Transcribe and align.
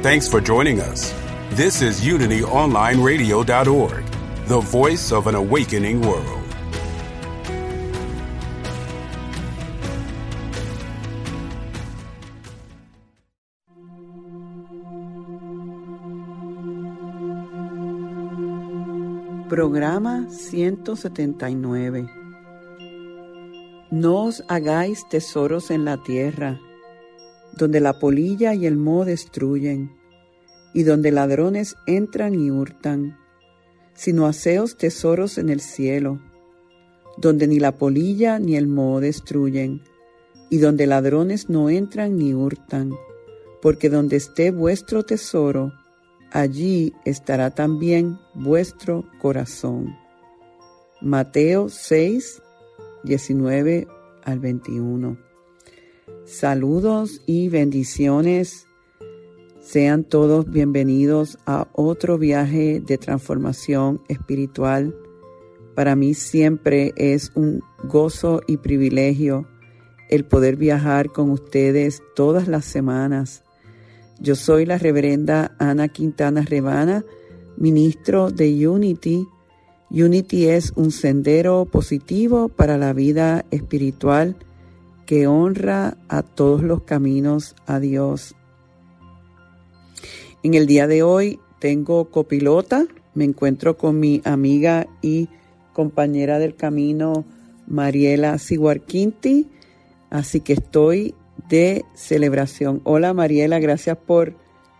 Thanks 0.00 0.28
for 0.28 0.40
joining 0.40 0.80
us. 0.80 1.12
This 1.50 1.82
is 1.82 2.02
UnityOnlineRadio.org, 2.02 4.04
the 4.46 4.60
voice 4.60 5.10
of 5.10 5.26
an 5.26 5.34
awakening 5.34 6.02
world. 6.02 6.44
Programa 19.48 20.28
179 20.28 22.08
No 23.90 24.26
os 24.26 24.44
hagáis 24.46 25.08
tesoros 25.08 25.72
en 25.72 25.84
la 25.84 25.96
tierra, 25.96 26.60
donde 27.58 27.80
la 27.80 27.98
polilla 27.98 28.54
y 28.54 28.66
el 28.66 28.76
moho 28.76 29.04
destruyen, 29.04 29.90
y 30.72 30.84
donde 30.84 31.10
ladrones 31.10 31.76
entran 31.86 32.34
y 32.34 32.50
hurtan, 32.50 33.18
sino 33.94 34.26
haceos 34.26 34.76
tesoros 34.76 35.38
en 35.38 35.50
el 35.50 35.60
cielo, 35.60 36.20
donde 37.18 37.48
ni 37.48 37.58
la 37.58 37.72
polilla 37.72 38.38
ni 38.38 38.56
el 38.56 38.68
moho 38.68 39.00
destruyen, 39.00 39.82
y 40.50 40.58
donde 40.58 40.86
ladrones 40.86 41.50
no 41.50 41.68
entran 41.68 42.16
ni 42.16 42.32
hurtan, 42.32 42.92
porque 43.60 43.90
donde 43.90 44.16
esté 44.16 44.52
vuestro 44.52 45.02
tesoro, 45.02 45.72
allí 46.30 46.94
estará 47.04 47.50
también 47.50 48.18
vuestro 48.34 49.04
corazón. 49.20 49.96
Mateo 51.00 51.68
6, 51.68 52.40
19 53.02 53.88
al 54.24 54.38
21. 54.38 55.27
Saludos 56.28 57.22
y 57.26 57.48
bendiciones. 57.48 58.66
Sean 59.60 60.04
todos 60.04 60.48
bienvenidos 60.50 61.38
a 61.46 61.66
otro 61.72 62.18
viaje 62.18 62.80
de 62.80 62.98
transformación 62.98 64.00
espiritual. 64.08 64.94
Para 65.74 65.96
mí 65.96 66.14
siempre 66.14 66.92
es 66.96 67.32
un 67.34 67.62
gozo 67.84 68.40
y 68.46 68.58
privilegio 68.58 69.48
el 70.08 70.24
poder 70.24 70.56
viajar 70.56 71.10
con 71.10 71.30
ustedes 71.30 72.02
todas 72.14 72.48
las 72.48 72.64
semanas 72.64 73.42
yo 74.20 74.34
soy 74.34 74.66
la 74.66 74.78
reverenda 74.78 75.54
Ana 75.58 75.86
Quintana 75.86 76.42
Rebana, 76.42 77.04
ministro 77.56 78.32
de 78.32 78.66
Unity. 78.66 79.28
Unity 79.90 80.46
es 80.46 80.72
un 80.74 80.90
sendero 80.90 81.66
positivo 81.66 82.48
para 82.48 82.76
la 82.78 82.92
vida 82.92 83.44
espiritual 83.52 84.36
que 85.08 85.26
honra 85.26 85.96
a 86.10 86.22
todos 86.22 86.62
los 86.62 86.82
caminos 86.82 87.56
a 87.64 87.80
Dios. 87.80 88.36
En 90.42 90.52
el 90.52 90.66
día 90.66 90.86
de 90.86 91.02
hoy 91.02 91.40
tengo 91.60 92.10
copilota, 92.10 92.84
me 93.14 93.24
encuentro 93.24 93.78
con 93.78 93.98
mi 93.98 94.20
amiga 94.26 94.86
y 95.00 95.30
compañera 95.72 96.38
del 96.38 96.56
camino 96.56 97.24
Mariela 97.66 98.36
Siguarquinti, 98.36 99.48
así 100.10 100.40
que 100.40 100.52
estoy 100.52 101.14
de 101.48 101.86
celebración. 101.94 102.82
Hola 102.84 103.14
Mariela, 103.14 103.60
gracias 103.60 103.96
por 103.96 104.34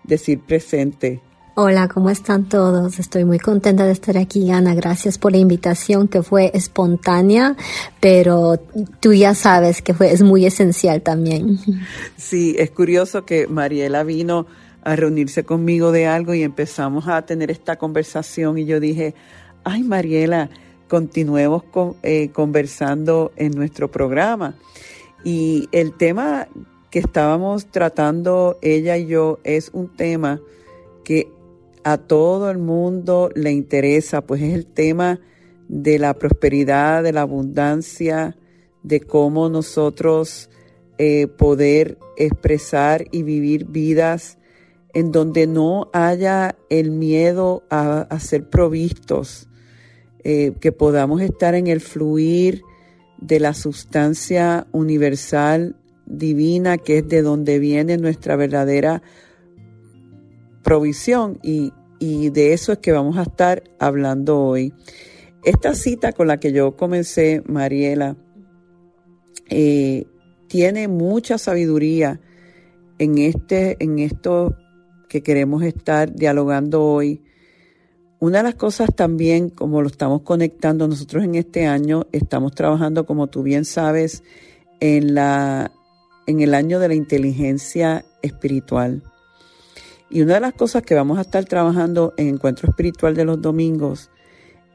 decir 0.05 0.41
presente. 0.41 1.23
Hola, 1.61 1.89
¿cómo 1.89 2.09
están 2.09 2.49
todos? 2.49 3.01
Estoy 3.01 3.25
muy 3.25 3.41
contenta 3.41 3.85
de 3.85 3.91
estar 3.91 4.17
aquí, 4.17 4.49
Ana. 4.49 4.77
Gracias 4.77 5.19
por 5.19 5.33
la 5.33 5.39
invitación 5.39 6.07
que 6.07 6.23
fue 6.23 6.53
espontánea, 6.55 7.57
pero 7.99 8.61
tú 9.01 9.13
ya 9.13 9.35
sabes 9.35 9.83
que 9.83 9.93
fue, 9.93 10.13
es 10.13 10.23
muy 10.23 10.47
esencial 10.47 11.03
también. 11.03 11.59
Sí, 12.17 12.55
es 12.57 12.71
curioso 12.71 13.25
que 13.25 13.49
Mariela 13.49 14.05
vino 14.05 14.47
a 14.85 14.95
reunirse 14.95 15.43
conmigo 15.43 15.91
de 15.91 16.07
algo 16.07 16.33
y 16.33 16.45
empezamos 16.45 17.09
a 17.09 17.23
tener 17.23 17.51
esta 17.51 17.75
conversación 17.75 18.57
y 18.59 18.65
yo 18.65 18.79
dije, 18.79 19.17
ay 19.65 19.83
Mariela, 19.83 20.51
continuemos 20.87 21.65
con, 21.65 21.97
eh, 22.05 22.31
conversando 22.33 23.33
en 23.35 23.51
nuestro 23.51 23.91
programa. 23.91 24.55
Y 25.25 25.69
el 25.73 25.93
tema 25.97 26.47
que 26.91 27.01
estábamos 27.01 27.67
tratando 27.67 28.59
ella 28.63 28.97
y 28.97 29.09
yo 29.09 29.41
es 29.43 29.71
un 29.73 29.89
tema 29.89 30.41
que 31.03 31.37
a 31.93 31.97
todo 31.97 32.51
el 32.51 32.59
mundo 32.59 33.31
le 33.35 33.51
interesa, 33.51 34.21
pues 34.21 34.43
es 34.43 34.53
el 34.53 34.67
tema 34.67 35.21
de 35.69 35.99
la 35.99 36.13
prosperidad, 36.13 37.03
de 37.03 37.15
la 37.15 37.23
abundancia, 37.23 38.37
de 38.83 39.01
cómo 39.01 39.49
nosotros 39.49 40.51
eh, 40.99 41.29
poder 41.29 41.97
expresar 42.19 43.07
y 43.11 43.23
vivir 43.23 43.65
vidas 43.65 44.37
en 44.93 45.13
donde 45.13 45.47
no 45.47 45.89
haya 45.95 46.57
el 46.69 46.91
miedo 46.91 47.63
a, 47.71 48.07
ser 48.21 48.51
provistos, 48.51 49.49
eh, 50.25 50.53
que 50.61 50.73
podamos 50.73 51.23
estar 51.23 51.55
en 51.55 51.69
el 51.69 51.81
fluir 51.81 52.61
de 53.19 53.41
la 53.41 53.55
sustancia 53.55 54.67
universal 54.73 55.75
divina 56.05 56.77
que 56.77 56.99
es 56.99 57.09
de 57.09 57.23
donde 57.23 57.59
viene 57.59 57.97
nuestra 57.97 58.37
verdadera 58.37 59.03
provisión. 60.63 61.39
Y, 61.43 61.73
de 61.99 62.53
eso 62.53 62.73
es 62.73 62.79
que 62.79 62.93
vamos 62.93 63.17
a 63.17 63.23
estar 63.23 63.63
hablando 63.79 64.41
hoy. 64.41 64.73
Esta 65.45 65.75
cita 65.75 66.13
con 66.13 66.29
la 66.29 66.39
que 66.39 66.53
yo 66.53 66.77
comencé, 66.77 67.43
Mariela, 67.47 68.17
eh, 69.51 70.05
tiene 70.49 70.89
mucha 70.89 71.39
sabiduría 71.39 72.21
en, 72.99 73.19
este, 73.19 73.77
en 73.81 73.99
esto 73.99 74.57
que 75.09 75.23
queremos 75.23 75.63
estar 75.63 76.15
dialogando 76.15 76.85
hoy 76.85 77.23
una 78.21 78.39
de 78.39 78.45
las 78.45 78.57
cosas 78.57 78.89
también, 78.95 79.49
como 79.49 79.81
lo 79.81 79.87
estamos 79.87 80.23
conectando 80.23 80.89
nosotros 80.89 81.23
en 81.23 81.37
este 81.37 81.67
año, 81.67 82.09
estamos 82.11 82.53
trabajando, 82.53 83.07
como 83.07 83.29
tú 83.29 83.45
bien 83.45 83.65
sabes, 83.65 84.25
en, 84.81 85.15
la, 85.15 85.71
en 86.27 86.41
el 86.41 86.55
año 86.55 86.81
de 86.81 86.89
la 86.89 86.95
inteligencia 86.95 88.05
espiritual. 88.23 89.05
Y 90.11 90.23
una 90.23 90.35
de 90.35 90.41
las 90.41 90.55
cosas 90.55 90.83
que 90.83 90.95
vamos 90.95 91.19
a 91.19 91.23
estar 91.23 91.45
trabajando 91.45 92.15
en 92.17 92.29
Encuentro 92.29 92.69
Espiritual 92.69 93.15
de 93.15 93.25
los 93.25 93.41
domingos 93.41 94.11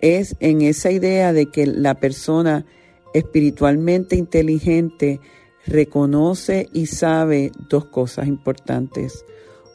es 0.01 0.35
en 0.39 0.61
esa 0.61 0.91
idea 0.91 1.33
de 1.33 1.47
que 1.47 1.65
la 1.65 1.95
persona 1.95 2.65
espiritualmente 3.13 4.15
inteligente 4.15 5.19
reconoce 5.65 6.67
y 6.73 6.87
sabe 6.87 7.51
dos 7.69 7.85
cosas 7.85 8.27
importantes. 8.27 9.25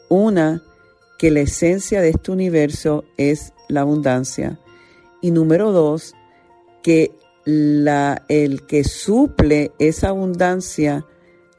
Una, 0.07 0.63
que 1.17 1.31
la 1.31 1.41
esencia 1.41 2.01
de 2.01 2.09
este 2.09 2.31
universo 2.31 3.03
es 3.17 3.53
la 3.67 3.81
abundancia. 3.81 4.59
Y 5.21 5.31
número 5.31 5.71
dos, 5.71 6.13
que 6.81 7.11
la, 7.43 8.23
el 8.29 8.65
que 8.65 8.83
suple 8.83 9.71
esa 9.79 10.09
abundancia 10.09 11.05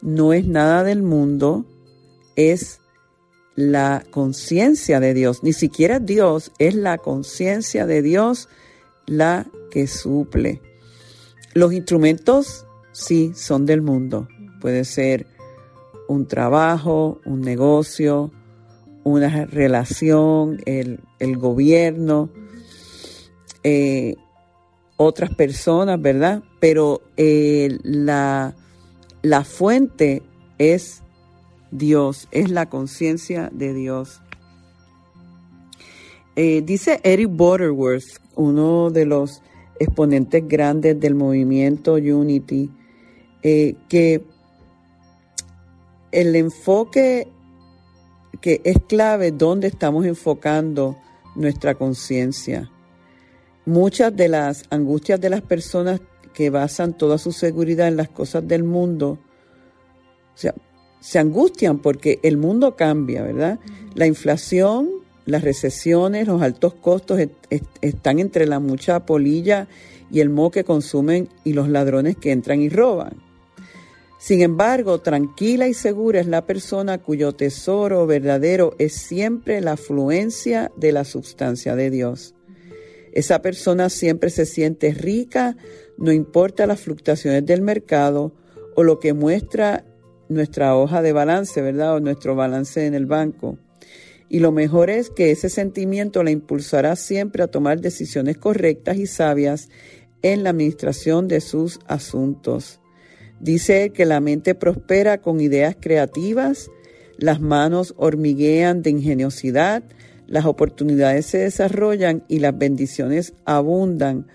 no 0.01 0.33
es 0.33 0.47
nada 0.47 0.85
del 0.85 1.03
mundo, 1.03 1.67
es 2.37 2.81
la 3.61 4.05
conciencia 4.11 5.01
de 5.01 5.15
Dios. 5.15 5.43
Ni 5.43 5.53
siquiera 5.53 5.99
Dios, 5.99 6.53
es 6.59 6.75
la 6.75 6.99
conciencia 6.99 7.87
de 7.87 8.03
Dios 8.03 8.49
la 9.07 9.47
que 9.71 9.87
suple. 9.87 10.61
Los 11.55 11.73
instrumentos 11.73 12.67
sí 12.93 13.33
son 13.35 13.67
del 13.67 13.83
mundo. 13.83 14.29
Puede 14.61 14.85
ser 14.85 15.27
un 16.09 16.27
trabajo, 16.27 17.21
un 17.25 17.41
negocio, 17.41 18.33
una 19.05 19.47
relación, 19.47 20.61
el, 20.67 21.01
gobierno, 21.37 22.31
eh, 23.63 24.17
otras 24.97 25.35
personas, 25.35 26.01
¿verdad? 26.01 26.43
Pero 26.61 27.03
eh, 27.17 27.79
la, 27.83 28.55
la 29.23 29.45
fuente 29.45 30.23
es 30.59 31.03
Dios, 31.71 32.29
es 32.31 32.51
la 32.51 32.69
conciencia 32.69 33.51
de 33.53 33.75
Dios. 33.75 34.21
Eh, 36.37 36.63
dice 36.65 37.01
Eric 37.03 37.29
Butterworth, 37.31 38.21
uno 38.35 38.91
de 38.91 39.05
los 39.05 39.43
exponentes 39.79 40.47
grandes 40.47 40.99
del 41.01 41.15
movimiento 41.15 41.95
Unity, 41.95 42.71
que 43.43 44.23
el 46.13 46.37
enfoque 46.37 47.29
que 48.41 48.61
es 48.65 48.79
clave 48.89 49.33
dónde 49.33 49.69
estamos 49.69 50.07
enfocando 50.07 50.97
nuestra 51.35 51.75
conciencia. 51.75 52.71
Muchas 53.67 54.15
de 54.17 54.29
las 54.29 54.65
angustias 54.71 55.21
de 55.21 55.31
las 55.31 55.43
personas 55.43 56.01
que 56.33 56.51
basan 56.51 56.97
toda 56.97 57.19
su 57.19 57.33
seguridad 57.33 57.89
en 57.89 57.97
las 57.97 58.09
cosas 58.09 58.47
del 58.47 58.65
mundo, 58.65 59.19
o 60.35 60.39
sea, 60.39 60.55
se 61.01 61.19
angustian 61.19 61.79
porque 61.79 62.21
el 62.23 62.37
mundo 62.37 62.77
cambia, 62.77 63.23
¿verdad? 63.23 63.59
La 63.95 64.07
inflación, 64.07 64.91
las 65.27 65.43
recesiones, 65.43 66.27
los 66.27 66.43
altos 66.43 66.75
costos 66.75 67.21
están 67.81 68.19
entre 68.19 68.47
la 68.47 68.61
mucha 68.61 69.07
polilla 69.07 69.69
y 70.11 70.21
el 70.21 70.29
moho 70.29 70.51
que 70.51 70.65
consumen 70.65 71.29
y 71.45 71.53
los 71.53 71.69
ladrones 71.69 72.17
que 72.17 72.33
entran 72.33 72.61
y 72.61 72.69
roban. 72.69 73.31
Sin 74.19 74.43
embargo, 74.43 75.01
tranquila 75.01 75.67
y 75.67 75.73
segura 75.73 76.21
es 76.21 76.27
la 76.27 76.45
persona 76.45 76.99
cuyo 76.99 77.33
tesoro 77.33 78.07
verdadero 78.07 78.75
es 78.79 78.93
siempre 78.93 79.63
la 79.63 79.73
afluencia 79.73 80.71
de 80.77 80.93
la 80.93 81.05
sustancia 81.05 81.75
de 81.75 81.89
Dios. 81.89 82.35
Esa 83.13 83.41
persona 83.41 83.89
siempre 83.89 84.29
se 84.29 84.45
siente 84.45 84.93
rica, 84.93 85.57
no 85.97 86.13
importa 86.13 86.67
las 86.67 86.81
fluctuaciones 86.81 87.47
del 87.47 87.63
mercado 87.63 88.33
o 88.77 88.83
lo 88.83 89.01
que 89.01 89.15
muestra 89.15 89.85
nuestra 90.31 90.77
hoja 90.77 91.03
de 91.03 91.13
balance, 91.13 91.61
¿verdad? 91.61 91.97
O 91.97 92.01
nuestro 92.01 92.35
balance 92.35 92.87
en 92.87 92.95
el 92.95 93.05
banco. 93.05 93.59
Y 94.29 94.39
lo 94.39 94.53
mejor 94.53 94.91
es 94.91 95.11
que 95.11 95.33
ese 95.33 95.51
sentimiento 95.51 96.23
la 96.23 96.31
impulsará 96.31 96.95
siempre 96.95 97.43
a 97.43 97.49
tomar 97.49 97.81
decisiones 97.81 98.39
correctas 98.39 98.97
y 98.97 99.07
sabias 99.07 99.69
en 100.23 100.45
la 100.45 100.51
administración 100.51 101.27
de 101.27 101.41
sus 101.41 101.81
asuntos. 101.87 102.81
Dice 103.41 103.91
que 103.91 104.05
la 104.05 104.21
mente 104.21 104.55
prospera 104.55 105.21
con 105.21 105.41
ideas 105.41 105.77
creativas, 105.81 106.71
las 107.19 107.41
manos 107.41 107.95
hormiguean 107.97 108.83
de 108.83 108.91
ingeniosidad, 108.91 109.83
las 110.27 110.45
oportunidades 110.45 111.27
se 111.27 111.39
desarrollan 111.39 112.23
y 112.29 112.39
las 112.39 112.57
bendiciones 112.57 113.35
abundan, 113.47 114.29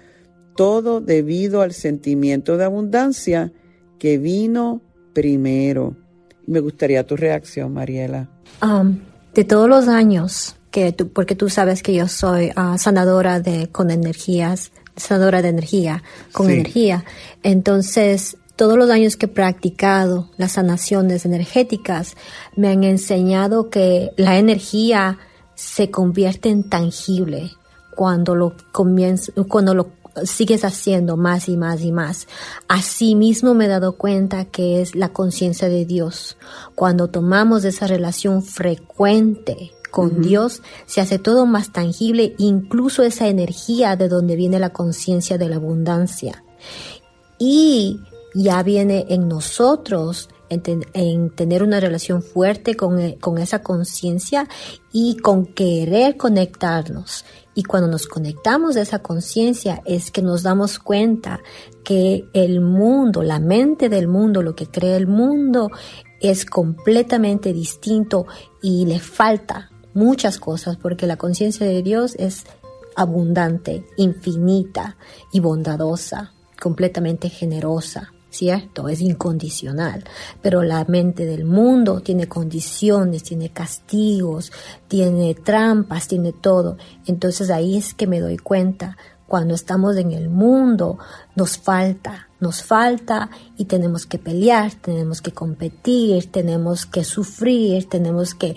todo 0.57 1.00
debido 1.00 1.62
al 1.62 1.71
sentimiento 1.71 2.57
de 2.57 2.65
abundancia 2.65 3.53
que 3.97 4.18
vino 4.18 4.81
primero. 5.16 5.96
Me 6.46 6.60
gustaría 6.60 7.08
tu 7.08 7.16
reacción, 7.16 7.74
Mariela. 7.74 8.28
Um, 8.62 9.00
de 9.34 9.44
todos 9.46 9.68
los 9.68 9.88
años, 9.88 10.58
que 10.70 10.92
tú, 10.92 11.10
porque 11.10 11.36
tú 11.36 11.50
sabes 11.50 11.82
que 11.82 11.96
yo 11.96 12.08
soy 12.08 12.52
uh, 12.56 12.78
sanadora 12.78 13.40
de, 13.40 13.70
con 13.70 13.90
energías, 13.90 14.72
sanadora 14.96 15.42
de 15.42 15.50
energía, 15.50 16.04
con 16.32 16.52
energía. 16.52 17.06
Entonces, 17.42 18.38
todos 18.56 18.78
los 18.78 18.90
años 18.90 19.18
que 19.18 19.26
he 19.26 19.30
practicado 19.30 20.30
las 20.38 20.54
sanaciones 20.54 21.26
energéticas 21.26 22.16
me 22.56 22.68
han 22.68 22.84
enseñado 22.84 23.70
que 23.70 24.12
la 24.18 24.38
energía 24.38 25.18
se 25.56 25.90
convierte 25.90 26.50
en 26.50 26.70
tangible 26.70 27.52
cuando 27.96 28.36
lo 28.36 28.56
comienza, 28.72 29.32
cuando 29.48 29.74
lo 29.74 29.92
sigues 30.24 30.64
haciendo 30.64 31.18
más 31.18 31.50
y 31.50 31.58
más 31.58 31.82
y 31.82 31.92
más. 31.92 32.28
Asimismo 32.68 33.54
me 33.54 33.66
he 33.66 33.68
dado 33.68 33.94
cuenta 33.98 34.46
que 34.46 34.82
es 34.82 34.96
la 34.96 35.10
conciencia 35.10 35.70
de 35.70 35.86
Dios. 35.86 36.38
Cuando 36.76 37.10
tomamos 37.10 37.66
esa 37.66 37.88
relación 37.88 38.44
frecuente 38.44 39.72
con 39.92 40.22
Dios, 40.22 40.62
se 40.86 41.02
hace 41.02 41.20
todo 41.20 41.46
más 41.46 41.72
tangible, 41.72 42.36
incluso 42.38 43.04
esa 43.04 43.28
energía 43.28 43.96
de 43.96 44.10
donde 44.10 44.36
viene 44.36 44.60
la 44.60 44.72
conciencia 44.72 45.38
de 45.38 45.50
la 45.50 45.56
abundancia. 45.56 46.44
Y 47.38 48.00
ya 48.34 48.62
viene 48.64 49.06
en 49.10 49.28
nosotros 49.28 50.30
en, 50.50 51.30
tener 51.32 51.64
una 51.64 51.80
relación 51.80 52.22
fuerte 52.22 52.76
con, 52.76 53.00
eh, 53.00 53.18
con 53.20 53.38
esa 53.38 53.64
conciencia 53.64 54.48
y 54.92 55.18
con 55.18 55.46
querer 55.46 56.18
conectarnos. 56.18 57.26
Y 57.56 57.63
cuando 57.63 57.88
nos 57.88 58.06
conectamos 58.06 58.75
a 58.75 58.81
esa 58.81 59.00
conciencia 59.00 59.81
es 59.86 60.12
que 60.12 60.22
nos 60.22 60.44
damos 60.44 60.78
cuenta 60.78 61.40
que 61.84 62.25
el 62.34 62.60
mundo, 62.60 63.24
la 63.24 63.40
mente 63.40 63.88
del 63.88 64.07
mundo, 64.07 64.44
lo 64.44 64.56
que 64.56 64.68
crea 64.68 64.98
el 64.98 65.07
mundo 65.07 65.72
es 66.19 66.46
completamente 66.46 67.54
distinto 67.54 68.28
y 68.62 68.86
le 68.86 69.00
falta 69.00 69.72
muchas 69.94 70.38
cosas 70.38 70.75
porque 70.75 71.07
la 71.07 71.16
conciencia 71.16 71.66
de 71.66 71.81
Dios 71.81 72.16
es 72.19 72.44
abundante, 72.96 73.86
infinita 73.98 74.98
y 75.31 75.40
bondadosa, 75.40 76.34
completamente 76.60 77.30
generosa. 77.30 78.12
¿Cierto? 78.36 78.90
Es 78.90 79.02
incondicional, 79.02 80.04
pero 80.42 80.62
la 80.64 80.84
mente 80.86 81.26
del 81.26 81.46
mundo 81.46 82.02
tiene 82.02 82.28
condiciones, 82.28 83.24
tiene 83.24 83.50
castigos, 83.50 84.52
tiene 84.88 85.34
trampas, 85.36 86.08
tiene 86.08 86.34
todo. 86.34 86.78
Entonces 87.06 87.50
ahí 87.50 87.78
es 87.78 87.94
que 87.94 88.08
me 88.08 88.20
doy 88.20 88.38
cuenta, 88.38 88.98
cuando 89.27 89.54
estamos 89.54 89.98
en 89.98 90.12
el 90.12 90.30
mundo 90.30 90.98
nos 91.36 91.57
falta 91.57 92.27
nos 92.45 92.63
falta 92.63 93.30
y 93.57 93.66
tenemos 93.66 94.06
que 94.06 94.19
pelear, 94.19 94.74
tenemos 94.74 95.22
que 95.22 95.31
competir, 95.31 96.31
tenemos 96.31 96.86
que 96.86 97.04
sufrir, 97.04 97.88
tenemos 97.89 98.36
que, 98.36 98.56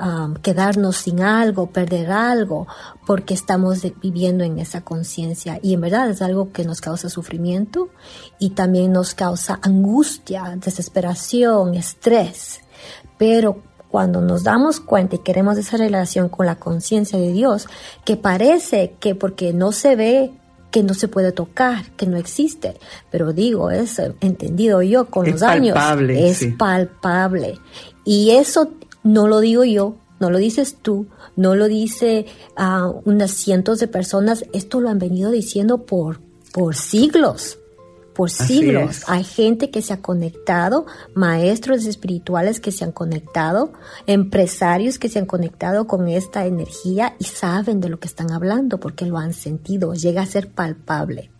um, 0.00 0.34
quedarnos 0.34 0.96
sin 0.96 1.20
algo, 1.20 1.70
perder 1.70 2.10
algo, 2.10 2.66
porque 3.06 3.34
estamos 3.34 3.82
viviendo 4.02 4.44
en 4.44 4.58
esa 4.58 4.82
conciencia. 4.82 5.58
Y 5.62 5.74
en 5.74 5.80
verdad 5.80 6.10
es 6.10 6.20
algo 6.20 6.52
que 6.52 6.64
nos 6.64 6.80
causa 6.80 7.08
sufrimiento 7.08 7.90
y 8.38 8.50
también 8.50 8.92
nos 8.92 9.14
causa 9.14 9.58
angustia, 9.62 10.54
desesperación, 10.56 11.74
estrés. 11.74 12.60
Pero 13.16 13.62
cuando 13.94 14.20
nos 14.20 14.42
damos 14.42 14.80
cuenta 14.80 15.14
y 15.14 15.18
queremos 15.20 15.56
esa 15.56 15.76
relación 15.76 16.28
con 16.28 16.46
la 16.46 16.56
conciencia 16.56 17.16
de 17.16 17.30
Dios, 17.30 17.68
que 18.04 18.16
parece 18.16 18.96
que 18.98 19.14
porque 19.14 19.52
no 19.52 19.70
se 19.70 19.94
ve 19.94 20.32
que 20.72 20.82
no 20.82 20.94
se 20.94 21.06
puede 21.06 21.30
tocar, 21.30 21.92
que 21.92 22.08
no 22.08 22.16
existe. 22.16 22.76
Pero 23.12 23.32
digo, 23.32 23.70
es 23.70 24.00
entendido 24.20 24.82
yo 24.82 25.04
con 25.04 25.30
los 25.30 25.42
años. 25.42 25.78
Es 26.18 26.44
palpable. 26.58 27.60
Y 28.04 28.32
eso 28.32 28.72
no 29.04 29.28
lo 29.28 29.38
digo 29.38 29.62
yo, 29.62 29.94
no 30.18 30.28
lo 30.28 30.38
dices 30.38 30.76
tú, 30.82 31.06
no 31.36 31.54
lo 31.54 31.68
dice 31.68 32.26
a 32.56 32.88
unas 33.04 33.30
cientos 33.30 33.78
de 33.78 33.86
personas. 33.86 34.44
Esto 34.52 34.80
lo 34.80 34.88
han 34.88 34.98
venido 34.98 35.30
diciendo 35.30 35.86
por, 35.86 36.18
por 36.52 36.74
siglos 36.74 37.58
por 38.14 38.30
siglos. 38.30 39.02
Hay 39.08 39.24
gente 39.24 39.70
que 39.70 39.82
se 39.82 39.92
ha 39.92 40.00
conectado, 40.00 40.86
maestros 41.14 41.84
espirituales 41.84 42.60
que 42.60 42.72
se 42.72 42.84
han 42.84 42.92
conectado, 42.92 43.72
empresarios 44.06 44.98
que 44.98 45.08
se 45.08 45.18
han 45.18 45.26
conectado 45.26 45.86
con 45.86 46.08
esta 46.08 46.46
energía 46.46 47.14
y 47.18 47.24
saben 47.24 47.80
de 47.80 47.88
lo 47.88 47.98
que 47.98 48.08
están 48.08 48.30
hablando 48.30 48.78
porque 48.78 49.06
lo 49.06 49.18
han 49.18 49.34
sentido, 49.34 49.94
llega 49.94 50.22
a 50.22 50.26
ser 50.26 50.50
palpable. 50.50 51.30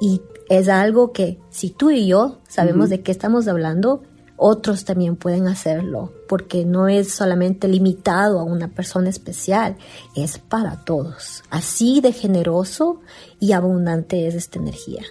Y 0.00 0.20
es 0.48 0.68
algo 0.68 1.12
que 1.12 1.38
si 1.50 1.70
tú 1.70 1.90
y 1.90 2.08
yo 2.08 2.40
sabemos 2.48 2.90
de 2.90 3.02
qué 3.02 3.12
estamos 3.12 3.46
hablando, 3.46 4.02
otros 4.36 4.84
también 4.84 5.14
pueden 5.14 5.46
hacerlo, 5.46 6.12
porque 6.28 6.64
no 6.64 6.88
es 6.88 7.14
solamente 7.14 7.68
limitado 7.68 8.40
a 8.40 8.42
una 8.42 8.66
persona 8.66 9.08
especial, 9.08 9.76
es 10.16 10.38
para 10.38 10.84
todos. 10.84 11.44
Así 11.48 12.00
de 12.00 12.12
generoso 12.12 13.00
y 13.38 13.52
abundante 13.52 14.26
es 14.26 14.34
esta 14.34 14.58
energía. 14.58 15.04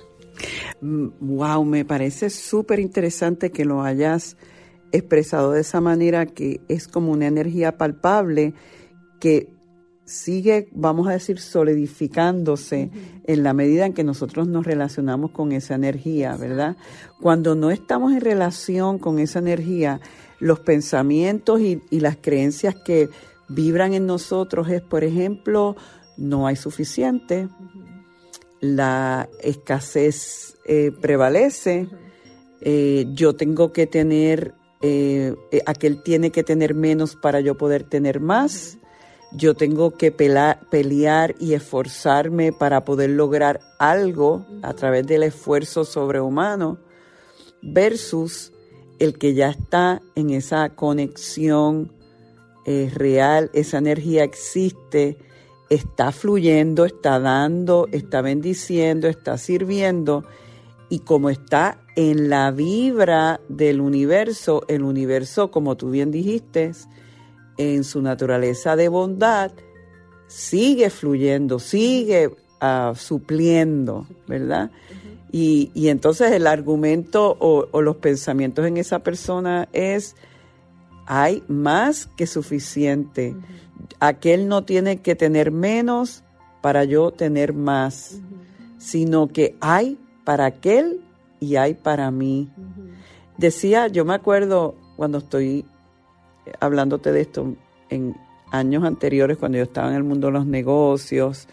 Wow, 0.82 1.66
me 1.66 1.86
parece 1.86 2.30
súper 2.30 2.80
interesante 2.80 3.52
que 3.52 3.66
lo 3.66 3.84
hayas 3.84 4.38
expresado 4.92 5.52
de 5.52 5.62
esa 5.62 5.82
manera, 5.82 6.26
que 6.26 6.62
es 6.68 6.88
como 6.88 7.12
una 7.12 7.28
energía 7.28 7.78
palpable 7.78 8.54
que 9.20 9.54
sigue, 10.06 10.68
vamos 10.74 11.08
a 11.08 11.12
decir, 11.12 11.40
solidificándose 11.40 12.90
en 13.24 13.44
la 13.44 13.54
medida 13.54 13.86
en 13.86 13.94
que 13.94 14.04
nosotros 14.04 14.48
nos 14.48 14.66
relacionamos 14.66 15.32
con 15.32 15.52
esa 15.54 15.76
energía, 15.76 16.36
¿verdad? 16.36 16.76
Cuando 17.22 17.56
no 17.56 17.72
estamos 17.72 18.12
en 18.12 18.22
relación 18.22 19.00
con 19.00 19.20
esa 19.20 19.40
energía, 19.40 20.02
los 20.40 20.60
pensamientos 20.60 21.62
y, 21.62 21.82
las 21.92 22.18
creencias 22.18 22.76
que 22.76 23.10
vibran 23.48 23.94
en 23.94 24.06
nosotros 24.06 24.70
es, 24.70 24.82
por 24.82 25.04
ejemplo, 25.04 25.76
no 26.18 26.48
hay 26.48 26.56
suficiente, 26.56 27.48
la 28.62 29.28
escasez 29.42 30.56
eh, 30.66 30.92
prevalece, 31.02 31.90
eh, 32.62 33.08
yo 33.14 33.34
tengo 33.36 33.74
que 33.74 33.88
tener, 33.88 34.54
eh, 34.82 35.36
aquel 35.66 36.02
tiene 36.04 36.32
que 36.32 36.44
tener 36.44 36.76
menos 36.76 37.16
para 37.16 37.42
yo 37.42 37.58
poder 37.58 37.84
tener 37.84 38.20
más, 38.20 38.78
yo 39.34 39.56
tengo 39.56 39.98
que 39.98 40.12
pelear 40.12 41.36
y 41.40 41.54
esforzarme 41.54 42.52
para 42.52 42.86
poder 42.86 43.10
lograr 43.10 43.62
algo 43.80 44.46
a 44.62 44.74
través 44.74 45.08
del 45.08 45.24
esfuerzo 45.24 45.84
sobrehumano, 45.84 46.78
versus 47.64 48.52
el 49.00 49.18
que 49.18 49.34
ya 49.34 49.50
está 49.50 50.02
en 50.16 50.30
esa 50.30 50.70
conexión 50.70 51.92
real, 52.66 53.50
esa 53.54 53.80
energía 53.80 54.24
existe, 54.24 55.18
está 55.72 56.12
fluyendo, 56.12 56.84
está 56.84 57.18
dando, 57.18 57.88
está 57.94 58.22
bendiciendo, 58.22 59.08
está 59.08 59.38
sirviendo 59.38 60.26
y 60.90 61.00
como 61.00 61.30
está 61.30 61.80
en 61.96 62.30
la 62.30 62.52
vibra 62.52 63.40
del 63.48 63.80
universo, 63.80 64.66
el 64.68 64.84
universo, 64.84 65.50
como 65.50 65.78
tú 65.78 65.90
bien 65.90 66.12
dijiste, 66.12 66.74
en 67.58 67.86
su 67.86 68.02
naturaleza 68.02 68.76
de 68.76 68.90
bondad, 68.90 69.54
sigue 70.28 70.90
fluyendo, 70.90 71.58
sigue 71.58 72.28
uh, 72.28 72.94
supliendo, 72.94 74.06
¿verdad? 74.28 74.72
Y, 75.32 75.72
y, 75.74 75.88
entonces 75.88 76.34
el 76.34 76.48
argumento 76.48 77.38
o, 77.40 77.70
o, 77.72 77.82
los 77.82 77.96
pensamientos 77.96 78.66
en 78.66 78.76
esa 78.76 79.00
persona 79.00 79.70
es, 79.72 80.18
hay 81.06 81.42
más 81.48 82.08
que 82.18 82.28
suficiente. 82.28 83.34
Aquel 84.00 84.48
no 84.48 84.64
tiene 84.64 84.98
que 84.98 85.16
tener 85.16 85.52
menos 85.52 86.24
para 86.62 86.84
yo 86.84 87.12
tener 87.12 87.54
más, 87.54 88.20
sino 88.78 89.28
que 89.28 89.56
hay 89.62 89.98
para 90.24 90.46
aquel 90.46 91.02
y 91.40 91.56
hay 91.56 91.74
para 91.74 92.12
mí. 92.12 92.50
Decía, 93.38 93.88
yo 93.88 94.06
me 94.06 94.14
acuerdo 94.14 94.76
cuando 94.96 95.18
estoy 95.18 95.66
hablándote 96.60 97.12
de 97.12 97.22
esto 97.22 97.56
en 97.90 98.16
años 98.52 98.84
anteriores, 98.84 99.38
cuando 99.38 99.58
yo 99.58 99.64
estaba 99.64 99.90
en 99.90 99.96
el 99.96 100.04
mundo 100.04 100.28
de 100.28 100.34
los 100.34 100.46
negocios, 100.46 101.48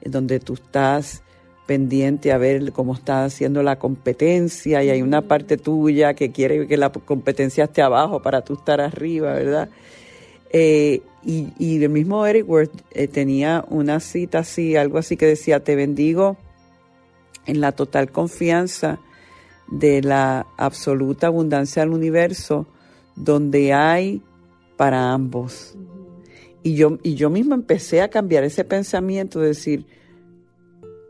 en 0.00 0.12
donde 0.12 0.40
tú 0.40 0.54
estás 0.54 1.22
pendiente 1.66 2.32
a 2.32 2.38
ver 2.38 2.72
cómo 2.72 2.94
está 2.94 3.24
haciendo 3.24 3.62
la 3.62 3.78
competencia 3.78 4.82
y 4.82 4.88
hay 4.88 5.02
una 5.02 5.22
parte 5.22 5.58
tuya 5.58 6.14
que 6.14 6.32
quiere 6.32 6.66
que 6.66 6.78
la 6.78 6.90
competencia 6.90 7.64
esté 7.64 7.82
abajo 7.82 8.22
para 8.22 8.40
tú 8.40 8.54
estar 8.54 8.80
arriba, 8.80 9.34
¿verdad? 9.34 9.68
Eh, 10.50 11.02
y, 11.24 11.82
el 11.82 11.90
mismo 11.90 12.26
Eric 12.26 12.48
Worth 12.48 12.72
eh, 12.92 13.08
tenía 13.08 13.64
una 13.68 14.00
cita 14.00 14.40
así, 14.40 14.76
algo 14.76 14.98
así 14.98 15.16
que 15.16 15.26
decía, 15.26 15.62
te 15.62 15.76
bendigo 15.76 16.36
en 17.46 17.60
la 17.60 17.72
total 17.72 18.10
confianza 18.10 18.98
de 19.70 20.00
la 20.02 20.46
absoluta 20.56 21.26
abundancia 21.26 21.82
del 21.82 21.92
universo, 21.92 22.66
donde 23.14 23.72
hay 23.74 24.22
para 24.76 25.12
ambos. 25.12 25.76
Y 26.62 26.74
yo, 26.74 26.98
y 27.02 27.14
yo 27.14 27.30
mismo 27.30 27.54
empecé 27.54 28.00
a 28.00 28.08
cambiar 28.08 28.44
ese 28.44 28.64
pensamiento, 28.64 29.40
de 29.40 29.48
decir, 29.48 29.86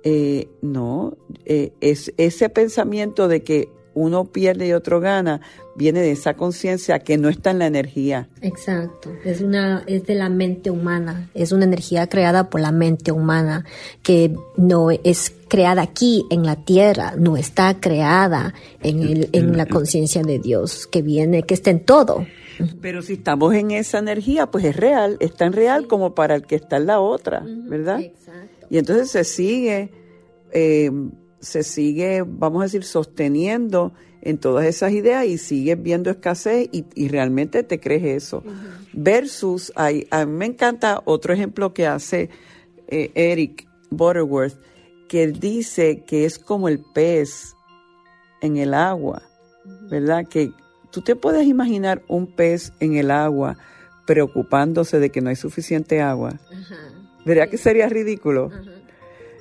eh, 0.05 0.49
no, 0.63 1.17
es 1.45 2.13
ese 2.17 2.49
pensamiento 2.49 3.29
de 3.29 3.43
que 3.43 3.69
uno 3.99 4.25
pierde 4.25 4.69
y 4.69 4.73
otro 4.73 5.01
gana, 5.01 5.41
viene 5.77 6.01
de 6.01 6.11
esa 6.11 6.35
conciencia 6.35 6.99
que 6.99 7.19
no 7.19 7.29
está 7.29 7.51
en 7.51 7.59
la 7.61 7.67
energía. 7.67 8.29
Exacto, 8.41 9.11
es 9.25 9.41
una 9.41 9.85
es 9.87 10.05
de 10.07 10.15
la 10.15 10.29
mente 10.29 10.71
humana, 10.71 11.31
es 11.35 11.53
una 11.53 11.65
energía 11.65 12.09
creada 12.09 12.51
por 12.51 12.61
la 12.61 12.73
mente 12.73 13.13
humana 13.13 13.65
que 14.03 14.35
no 14.57 14.91
es 14.91 15.33
creada 15.49 15.83
aquí 15.83 16.25
en 16.31 16.45
la 16.45 16.57
tierra, 16.57 17.15
no 17.17 17.37
está 17.37 17.81
creada 17.81 18.55
en 18.83 19.03
el, 19.03 19.29
en 19.33 19.57
la 19.57 19.67
conciencia 19.67 20.23
de 20.23 20.39
Dios 20.39 20.87
que 20.87 21.03
viene, 21.03 21.43
que 21.43 21.55
está 21.55 21.71
en 21.71 21.81
todo. 21.81 22.27
Pero 22.81 23.03
si 23.03 23.15
estamos 23.15 23.55
en 23.55 23.71
esa 23.71 23.99
energía, 23.99 24.47
pues 24.47 24.65
es 24.65 24.77
real, 24.77 25.17
es 25.21 25.35
tan 25.35 25.53
real 25.53 25.87
como 25.87 26.15
para 26.15 26.35
el 26.35 26.43
que 26.43 26.57
está 26.57 26.77
en 26.77 26.87
la 26.87 27.01
otra, 27.01 27.43
¿verdad? 27.45 28.01
Exacto. 28.01 28.67
Y 28.71 28.79
entonces 28.79 29.11
se 29.11 29.25
sigue, 29.25 29.91
eh, 30.53 30.91
se 31.41 31.63
sigue, 31.63 32.25
vamos 32.27 32.61
a 32.61 32.65
decir, 32.65 32.85
sosteniendo 32.85 33.93
en 34.21 34.39
todas 34.39 34.67
esas 34.67 34.93
ideas 34.93 35.27
y 35.27 35.39
sigues 35.39 35.81
viendo 35.81 36.11
escasez 36.11 36.69
y, 36.73 37.09
realmente 37.09 37.63
te 37.63 37.81
crees 37.81 38.25
eso. 38.25 38.43
Versus, 38.93 39.73
hay, 39.77 40.07
a 40.11 40.27
mí 40.27 40.33
me 40.33 40.47
encanta 40.47 41.03
otro 41.05 41.33
ejemplo 41.33 41.73
que 41.73 41.87
hace 41.87 42.31
eh, 42.89 43.11
Eric 43.15 43.69
Butterworth, 43.91 44.59
que 45.09 45.23
él 45.23 45.39
dice 45.39 46.05
que 46.05 46.25
es 46.25 46.39
como 46.39 46.69
el 46.69 46.81
pez 46.81 47.55
en 48.41 48.57
el 48.57 48.75
agua, 48.75 49.23
¿verdad? 49.91 50.27
Que 50.27 50.53
tú 50.91 51.01
te 51.03 51.17
puedes 51.17 51.47
imaginar 51.47 52.03
un 52.09 52.27
pez 52.27 52.73
en 52.81 52.97
el 52.97 53.11
agua 53.11 53.57
preocupándose 54.07 54.99
de 54.99 55.11
que 55.11 55.21
no 55.21 55.31
hay 55.31 55.37
suficiente 55.37 56.01
agua. 56.01 56.39
¿Verdad 57.25 57.49
que 57.49 57.59
sería 57.59 57.89
ridículo? 57.89 58.51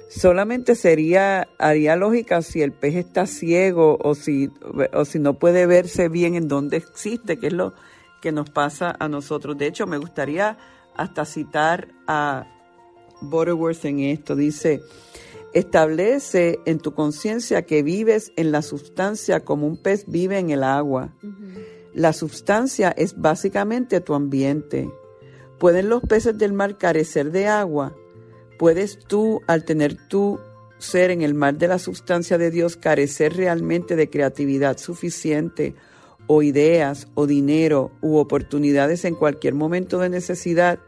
Solamente 0.09 0.75
sería, 0.75 1.47
haría 1.57 1.95
lógica 1.95 2.41
si 2.41 2.61
el 2.61 2.71
pez 2.71 2.95
está 2.95 3.25
ciego 3.25 3.97
o 4.01 4.15
si, 4.15 4.49
o 4.93 5.05
si 5.05 5.19
no 5.19 5.33
puede 5.39 5.65
verse 5.65 6.09
bien 6.09 6.35
en 6.35 6.47
dónde 6.47 6.77
existe, 6.77 7.37
que 7.37 7.47
es 7.47 7.53
lo 7.53 7.73
que 8.21 8.31
nos 8.31 8.49
pasa 8.49 8.95
a 8.99 9.07
nosotros. 9.07 9.57
De 9.57 9.67
hecho, 9.67 9.87
me 9.87 9.97
gustaría 9.97 10.57
hasta 10.95 11.25
citar 11.25 11.87
a 12.07 12.47
Butterworth 13.21 13.85
en 13.85 13.99
esto. 13.99 14.35
Dice, 14.35 14.81
establece 15.53 16.59
en 16.65 16.79
tu 16.79 16.93
conciencia 16.93 17.65
que 17.65 17.83
vives 17.83 18.31
en 18.35 18.51
la 18.51 18.61
sustancia 18.61 19.43
como 19.43 19.67
un 19.67 19.77
pez 19.77 20.05
vive 20.07 20.39
en 20.39 20.49
el 20.49 20.63
agua. 20.63 21.13
La 21.93 22.13
sustancia 22.13 22.91
es 22.91 23.19
básicamente 23.19 24.01
tu 24.01 24.13
ambiente. 24.13 24.89
¿Pueden 25.57 25.89
los 25.89 26.01
peces 26.03 26.37
del 26.37 26.53
mar 26.53 26.77
carecer 26.77 27.31
de 27.31 27.47
agua? 27.47 27.95
¿Puedes 28.57 28.97
tú, 28.99 29.41
al 29.47 29.65
tener 29.65 29.95
tu 30.07 30.39
ser 30.79 31.11
en 31.11 31.21
el 31.21 31.33
mar 31.33 31.57
de 31.57 31.67
la 31.67 31.79
sustancia 31.79 32.37
de 32.37 32.51
Dios, 32.51 32.75
carecer 32.75 33.35
realmente 33.35 33.95
de 33.95 34.09
creatividad 34.09 34.77
suficiente 34.77 35.75
o 36.27 36.41
ideas 36.41 37.07
o 37.13 37.27
dinero 37.27 37.91
u 38.01 38.17
oportunidades 38.17 39.05
en 39.05 39.15
cualquier 39.15 39.53
momento 39.53 39.99
de 39.99 40.09
necesidad? 40.09 40.79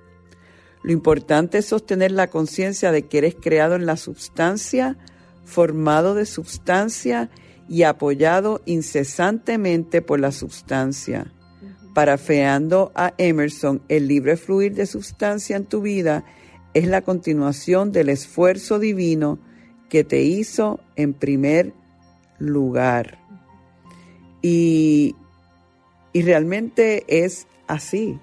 Lo 0.83 0.91
importante 0.91 1.59
es 1.59 1.65
sostener 1.65 2.11
la 2.11 2.29
conciencia 2.29 2.91
de 2.91 3.03
que 3.07 3.19
eres 3.19 3.35
creado 3.35 3.75
en 3.75 3.85
la 3.85 3.97
sustancia, 3.97 4.97
formado 5.45 6.15
de 6.15 6.25
sustancia 6.25 7.29
y 7.67 7.83
apoyado 7.83 8.61
incesantemente 8.65 10.01
por 10.01 10.19
la 10.19 10.31
sustancia. 10.31 11.31
Parafeando 11.93 12.91
a 12.95 13.13
Emerson, 13.17 13.81
el 13.89 14.07
libre 14.07 14.37
fluir 14.37 14.73
de 14.73 14.85
sustancia 14.85 15.57
en 15.57 15.65
tu 15.65 15.81
vida 15.81 16.23
es 16.73 16.87
la 16.87 17.01
continuación 17.01 17.91
del 17.91 18.09
esfuerzo 18.09 18.79
divino 18.79 19.39
que 19.89 20.03
te 20.03 20.21
hizo 20.21 20.79
en 20.95 21.13
primer 21.13 21.73
lugar. 22.37 23.19
Y, 24.41 25.15
realmente 26.13 27.05
es 27.07 27.47
así. 27.67 28.19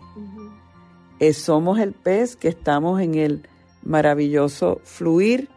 somos 1.33 1.79
el 1.79 1.93
pez 1.93 2.37
que 2.37 2.49
estamos 2.49 3.01
en 3.01 3.15
el 3.15 3.49
maravilloso 3.83 4.81
fluir, 4.85 5.49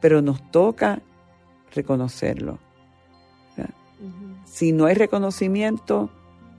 pero 0.00 0.22
nos 0.22 0.50
toca 0.50 1.02
reconocerlo. 1.74 2.58
Si 4.44 4.72
no 4.72 4.86
hay 4.86 4.94
reconocimiento, 4.94 6.10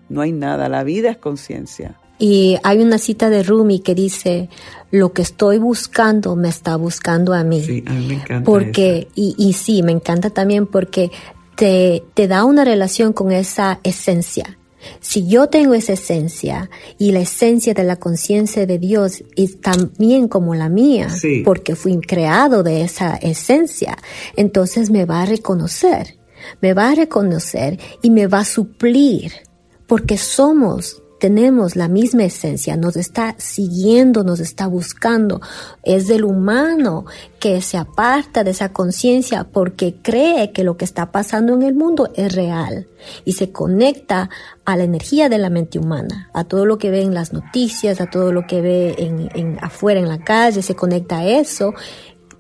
no 0.10 0.22
hay 0.22 0.32
nada. 0.32 0.70
La 0.70 0.84
vida 0.84 1.10
es 1.10 1.18
conciencia. 1.18 2.00
Y 2.20 2.58
hay 2.64 2.80
una 2.80 2.98
cita 2.98 3.30
de 3.30 3.44
Rumi 3.44 3.80
que 3.80 3.94
dice, 3.94 4.50
lo 4.92 5.14
que 5.14 5.22
estoy 5.22 5.60
buscando 5.60 6.36
me 6.36 6.50
está 6.50 6.76
buscando 6.76 7.34
a 7.34 7.44
mí. 7.44 7.64
Sí, 7.64 7.84
a 7.86 7.94
mí 7.94 8.08
me 8.08 8.14
encanta. 8.16 8.44
Porque, 8.44 9.08
y, 9.16 9.36
y, 9.38 9.54
sí, 9.54 9.84
me 9.84 9.92
encanta 9.92 10.30
también 10.30 10.66
porque 10.66 11.12
te, 11.56 12.04
te 12.14 12.28
da 12.28 12.44
una 12.44 12.64
relación 12.64 13.14
con 13.14 13.32
esa 13.32 13.80
esencia. 13.84 14.58
Si 15.00 15.28
yo 15.28 15.48
tengo 15.48 15.74
esa 15.74 15.94
esencia 15.94 16.70
y 16.98 17.12
la 17.12 17.20
esencia 17.20 17.74
de 17.74 17.84
la 17.84 17.98
conciencia 17.98 18.66
de 18.66 18.78
Dios 18.80 19.24
es 19.36 19.60
también 19.60 20.28
como 20.28 20.56
la 20.56 20.70
mía, 20.70 21.10
porque 21.44 21.76
fui 21.76 21.98
creado 22.00 22.64
de 22.64 22.84
esa 22.84 23.16
esencia, 23.16 23.98
entonces 24.36 24.90
me 24.90 25.06
va 25.06 25.24
a 25.24 25.26
reconocer, 25.26 26.18
me 26.62 26.74
va 26.74 26.92
a 26.92 26.96
reconocer 26.96 27.80
y 28.02 28.12
me 28.12 28.28
va 28.28 28.40
a 28.40 28.46
suplir, 28.46 29.34
porque 29.88 30.18
somos 30.18 31.02
tenemos 31.20 31.76
la 31.76 31.88
misma 31.88 32.26
esencia, 32.26 32.78
nos 32.78 32.96
está 32.96 33.36
siguiendo, 33.38 34.24
nos 34.24 34.40
está 34.40 34.68
buscando. 34.68 35.42
Es 35.84 36.08
del 36.08 36.24
humano 36.24 37.06
que 37.40 37.62
se 37.62 37.78
aparta 37.78 38.44
de 38.44 38.52
esa 38.52 38.72
conciencia 38.72 39.44
porque 39.46 39.96
cree 40.02 40.52
que 40.52 40.64
lo 40.64 40.78
que 40.78 40.86
está 40.86 41.12
pasando 41.12 41.54
en 41.54 41.64
el 41.64 41.74
mundo 41.74 42.12
es 42.16 42.34
real 42.34 42.88
y 43.26 43.34
se 43.34 43.52
conecta 43.52 44.30
a 44.66 44.76
la 44.76 44.84
energía 44.84 45.30
de 45.30 45.38
la 45.38 45.50
mente 45.50 45.80
humana, 45.80 46.30
a 46.34 46.44
todo 46.44 46.66
lo 46.66 46.78
que 46.78 46.92
ve 46.92 47.02
en 47.02 47.14
las 47.14 47.34
noticias, 47.34 48.00
a 48.02 48.10
todo 48.10 48.32
lo 48.32 48.46
que 48.46 48.62
ve 48.62 48.96
en, 48.98 49.58
afuera 49.62 50.00
en 50.00 50.10
la 50.10 50.24
calle, 50.24 50.62
se 50.62 50.76
conecta 50.76 51.20
a 51.20 51.28
eso. 51.28 51.74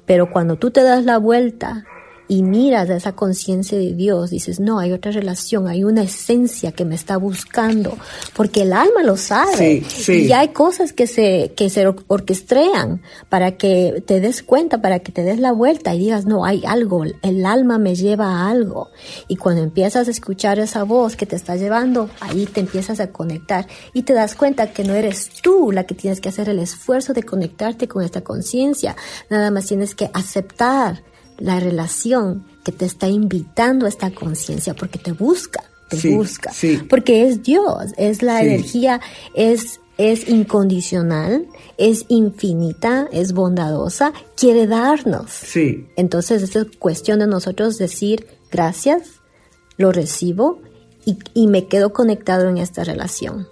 Pero 0.05 0.31
cuando 0.31 0.55
tú 0.57 0.72
te 0.72 0.84
das 0.84 1.03
la 1.03 1.17
vuelta 1.17 1.86
y 2.27 2.43
miras 2.43 2.89
a 2.89 2.98
esa 2.98 3.13
conciencia 3.13 3.77
de 3.77 3.93
Dios, 3.93 4.29
dices, 4.29 4.60
no, 4.60 4.79
hay 4.79 4.91
otra 4.91 5.12
relación, 5.12 5.67
hay 5.67 5.84
una 5.84 6.03
esencia 6.03 6.72
que 6.72 6.86
me 6.86 6.96
está 6.96 7.17
buscando, 7.17 7.98
porque 8.36 8.63
el 8.63 8.74
alma 8.74 9.03
lo 9.03 9.17
sabe. 9.17 9.84
Y 10.07 10.31
hay 10.31 10.50
cosas 10.50 10.93
que 10.93 11.07
se, 11.07 11.53
que 11.55 11.69
se 11.69 11.88
orquestrean 12.07 13.01
para 13.29 13.57
que 13.57 14.03
te 14.05 14.19
des 14.19 14.43
cuenta, 14.43 14.81
para 14.81 15.00
que 15.00 15.12
te 15.12 15.24
des 15.24 15.39
la 15.39 15.51
vuelta 15.51 15.96
y 15.96 16.00
digas, 16.00 16.25
no, 16.25 16.43
hay 16.46 16.63
algo, 16.65 17.03
el 17.03 17.46
alma 17.46 17.77
me 17.77 17.96
lleva 17.96 18.27
a 18.27 18.50
algo. 18.50 18.89
Y 19.27 19.38
cuando 19.38 19.63
empiezas 19.63 20.07
a 20.07 20.12
escuchar 20.12 20.60
esa 20.60 20.84
voz 20.84 21.15
que 21.15 21.25
te 21.25 21.36
está 21.36 21.55
llevando, 21.55 22.10
ahí 22.19 22.46
te 22.46 22.60
empiezas 22.60 23.00
a 23.00 23.12
conectar 23.12 23.67
y 23.93 24.01
te 24.03 24.13
das 24.13 24.36
cuenta 24.36 24.74
que 24.74 24.84
no 24.84 24.93
eres 24.93 25.29
tú 25.41 25.72
la 25.72 25.86
que 25.86 25.96
tienes 25.96 26.19
que 26.19 26.29
hacer 26.29 26.50
el 26.50 26.60
esfuerzo 26.60 27.13
de 27.13 27.24
conectarte 27.24 27.88
con 27.88 28.03
esta 28.03 28.22
conciencia, 28.22 28.96
nada 29.29 29.51
más 29.51 29.65
tienes 29.65 29.96
que 29.96 30.10
aceptar 30.13 31.03
la 31.38 31.60
relación 31.60 32.46
que 32.63 32.72
te 32.72 32.86
está 32.86 33.08
invitando 33.08 33.86
a 33.86 33.89
esta 33.89 34.12
conciencia, 34.12 34.74
porque 34.74 35.00
te 35.00 35.12
busca, 35.12 35.63
te 35.89 36.15
busca, 36.15 36.51
porque 36.89 37.27
es 37.27 37.44
Dios, 37.44 37.94
es 37.98 38.22
la 38.22 38.41
energía, 38.41 39.00
es 39.34 39.79
es 39.98 40.29
incondicional, 40.29 41.48
es 41.77 42.06
infinita, 42.08 43.08
es 43.12 43.34
bondadosa, 43.34 44.13
quiere 44.36 44.67
darnos. 44.67 45.32
Sí. 45.32 45.88
Entonces 45.96 46.56
es 46.56 46.67
cuestión 46.77 47.20
de 47.20 47.27
nosotros 47.27 47.77
decir 47.77 48.27
gracias, 48.51 49.22
lo 49.77 49.91
recibo 49.91 50.62
y, 51.06 51.17
y 51.34 51.48
me 51.48 51.67
quedo 51.67 51.94
conectado 51.94 52.48
en 52.48 52.58
esta 52.58 52.84
relación. 52.84 53.48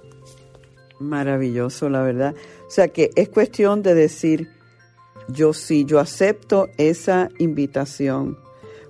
Maravilloso, 0.99 1.89
la 1.89 2.01
verdad. 2.01 2.35
O 2.67 2.71
sea 2.71 2.89
que 2.89 3.11
es 3.15 3.29
cuestión 3.29 3.81
de 3.81 3.95
decir, 3.95 4.49
yo 5.27 5.53
sí, 5.53 5.85
yo 5.85 5.99
acepto 5.99 6.69
esa 6.77 7.29
invitación. 7.39 8.37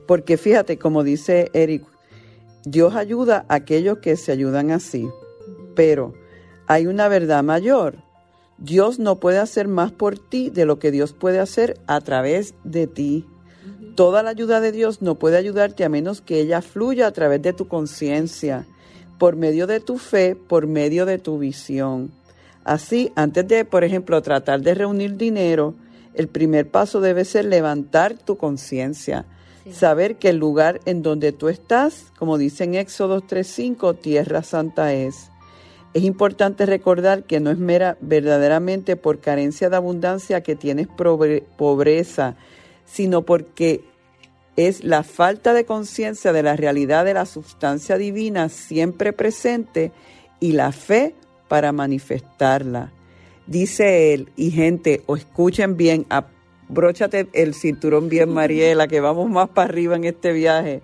Porque 0.08 0.38
fíjate, 0.38 0.77
como 0.77 1.04
dice 1.04 1.50
Eric, 1.54 1.84
Dios 2.63 2.96
ayuda 2.96 3.46
a 3.48 3.56
aquellos 3.56 4.00
que 4.00 4.18
se 4.18 4.32
ayudan 4.32 4.72
así. 4.72 5.08
Pero 5.75 6.13
hay 6.68 6.88
una 6.88 7.08
verdad 7.08 7.44
mayor. 7.44 7.98
Dios 8.58 9.00
no 9.00 9.20
puede 9.20 9.39
hacer 9.39 9.68
más 9.68 9.92
por 9.92 10.18
ti 10.18 10.50
de 10.50 10.65
lo 10.65 10.80
que 10.80 10.92
Dios 10.92 11.13
puede 11.13 11.39
hacer 11.39 11.80
a 11.88 12.00
través 12.01 12.56
de 12.63 12.88
ti. 12.88 13.25
Toda 13.96 14.24
la 14.24 14.32
ayuda 14.32 14.62
de 14.62 14.72
Dios 14.72 15.01
no 15.01 15.15
puede 15.15 15.38
ayudarte 15.38 15.84
a 15.84 15.89
menos 15.89 16.22
que 16.22 16.39
ella 16.39 16.62
fluya 16.62 17.08
a 17.08 17.12
través 17.12 17.42
de 17.42 17.54
tu 17.54 17.68
conciencia, 17.68 18.65
por 19.18 19.36
medio 19.36 19.68
de 19.68 19.80
tu 19.80 19.98
fe, 19.98 20.36
por 20.36 20.68
medio 20.68 21.06
de 21.06 21.18
tu 21.18 21.38
visión. 21.39 22.12
Así, 22.63 23.12
antes 23.15 23.48
de, 23.48 23.63
por 23.63 23.84
ejemplo, 23.84 24.22
tratar 24.22 24.62
de 24.62 24.74
reunir 24.74 25.15
dinero, 25.18 25.75
el 26.15 26.27
primer 26.27 26.69
paso 26.69 27.01
debe 27.01 27.25
ser 27.25 27.45
levantar 27.45 28.17
tu 28.17 28.38
conciencia, 28.38 29.25
saber 29.72 30.17
que 30.17 30.29
el 30.29 30.38
lugar 30.38 30.79
en 30.86 31.01
donde 31.01 31.31
tú 31.31 31.50
estás, 31.50 32.12
como 32.17 32.38
dice 32.38 32.63
en 32.63 32.75
Éxodo 32.75 33.22
3.5, 33.22 34.00
tierra 34.00 34.43
santa 34.43 34.93
es. 34.93 35.31
Es 35.93 36.03
importante 36.03 36.65
recordar 36.65 37.24
que 37.24 37.39
no 37.39 37.51
es 37.51 37.57
mera 37.57 37.98
verdaderamente 38.01 38.95
por 38.95 39.19
carencia 39.19 39.69
de 39.69 39.77
abundancia 39.77 40.41
que 40.41 40.55
tienes 40.55 40.88
pobreza, 40.88 42.36
sino 42.86 43.22
porque 43.22 43.86
es 44.55 44.84
la 44.84 45.03
falta 45.03 45.53
de 45.53 45.65
conciencia 45.65 46.34
de 46.34 46.43
la 46.43 46.55
realidad 46.55 47.05
de 47.05 47.13
la 47.13 47.25
sustancia 47.25 47.98
divina 47.98 48.50
siempre 48.50 49.13
presente 49.13 49.91
y 50.39 50.53
la 50.53 50.72
fe 50.72 51.15
para 51.48 51.72
manifestarla. 51.72 52.91
Dice 53.48 54.14
él, 54.14 54.30
y 54.36 54.52
gente, 54.52 55.04
o 55.06 55.16
escuchen 55.16 55.78
bien, 55.78 56.08
abróchate 56.10 57.28
el 57.34 57.54
cinturón 57.54 58.10
bien, 58.10 58.30
Mariela, 58.34 58.88
que 58.88 59.00
vamos 59.00 59.30
más 59.30 59.50
para 59.50 59.70
arriba 59.70 59.96
en 59.96 60.06
este 60.06 60.34
viaje. 60.34 60.82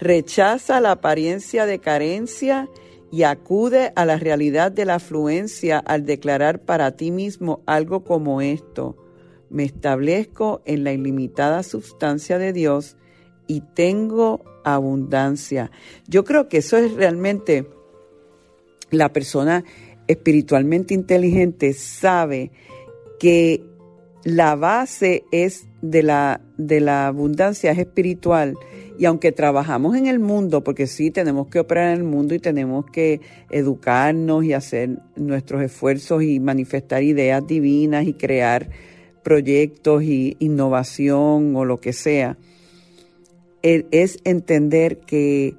Rechaza 0.00 0.80
la 0.80 0.92
apariencia 0.92 1.66
de 1.66 1.80
carencia 1.80 2.68
y 3.10 3.24
acude 3.24 3.92
a 3.94 4.04
la 4.04 4.16
realidad 4.16 4.72
de 4.72 4.84
la 4.84 4.96
afluencia 4.96 5.78
al 5.78 6.06
declarar 6.06 6.60
para 6.60 6.92
ti 6.92 7.10
mismo 7.10 7.62
algo 7.66 8.04
como 8.04 8.40
esto. 8.40 8.96
Me 9.50 9.64
establezco 9.64 10.62
en 10.64 10.84
la 10.84 10.92
ilimitada 10.92 11.62
sustancia 11.62 12.38
de 12.38 12.52
Dios 12.52 12.96
y 13.46 13.60
tengo 13.60 14.42
abundancia. 14.64 15.70
Yo 16.06 16.24
creo 16.24 16.48
que 16.48 16.58
eso 16.58 16.76
es 16.76 16.92
realmente 16.92 17.66
la 18.90 19.12
persona 19.12 19.64
espiritualmente 20.08 20.94
inteligente 20.94 21.72
sabe 21.74 22.50
que 23.20 23.62
la 24.24 24.56
base 24.56 25.24
es 25.30 25.66
de 25.80 26.02
la, 26.02 26.40
de 26.56 26.80
la 26.80 27.06
abundancia 27.06 27.70
es 27.70 27.78
espiritual. 27.78 28.56
Y 28.98 29.04
aunque 29.04 29.30
trabajamos 29.30 29.96
en 29.96 30.06
el 30.06 30.18
mundo, 30.18 30.64
porque 30.64 30.88
sí 30.88 31.12
tenemos 31.12 31.46
que 31.46 31.60
operar 31.60 31.92
en 31.92 31.98
el 31.98 32.04
mundo 32.04 32.34
y 32.34 32.40
tenemos 32.40 32.84
que 32.90 33.20
educarnos 33.48 34.44
y 34.44 34.54
hacer 34.54 34.98
nuestros 35.14 35.62
esfuerzos 35.62 36.24
y 36.24 36.40
manifestar 36.40 37.04
ideas 37.04 37.46
divinas 37.46 38.06
y 38.06 38.14
crear 38.14 38.68
proyectos 39.22 40.02
y 40.02 40.36
innovación 40.40 41.54
o 41.54 41.64
lo 41.64 41.80
que 41.80 41.92
sea, 41.92 42.38
e, 43.62 43.86
es 43.92 44.18
entender 44.24 44.98
que 44.98 45.54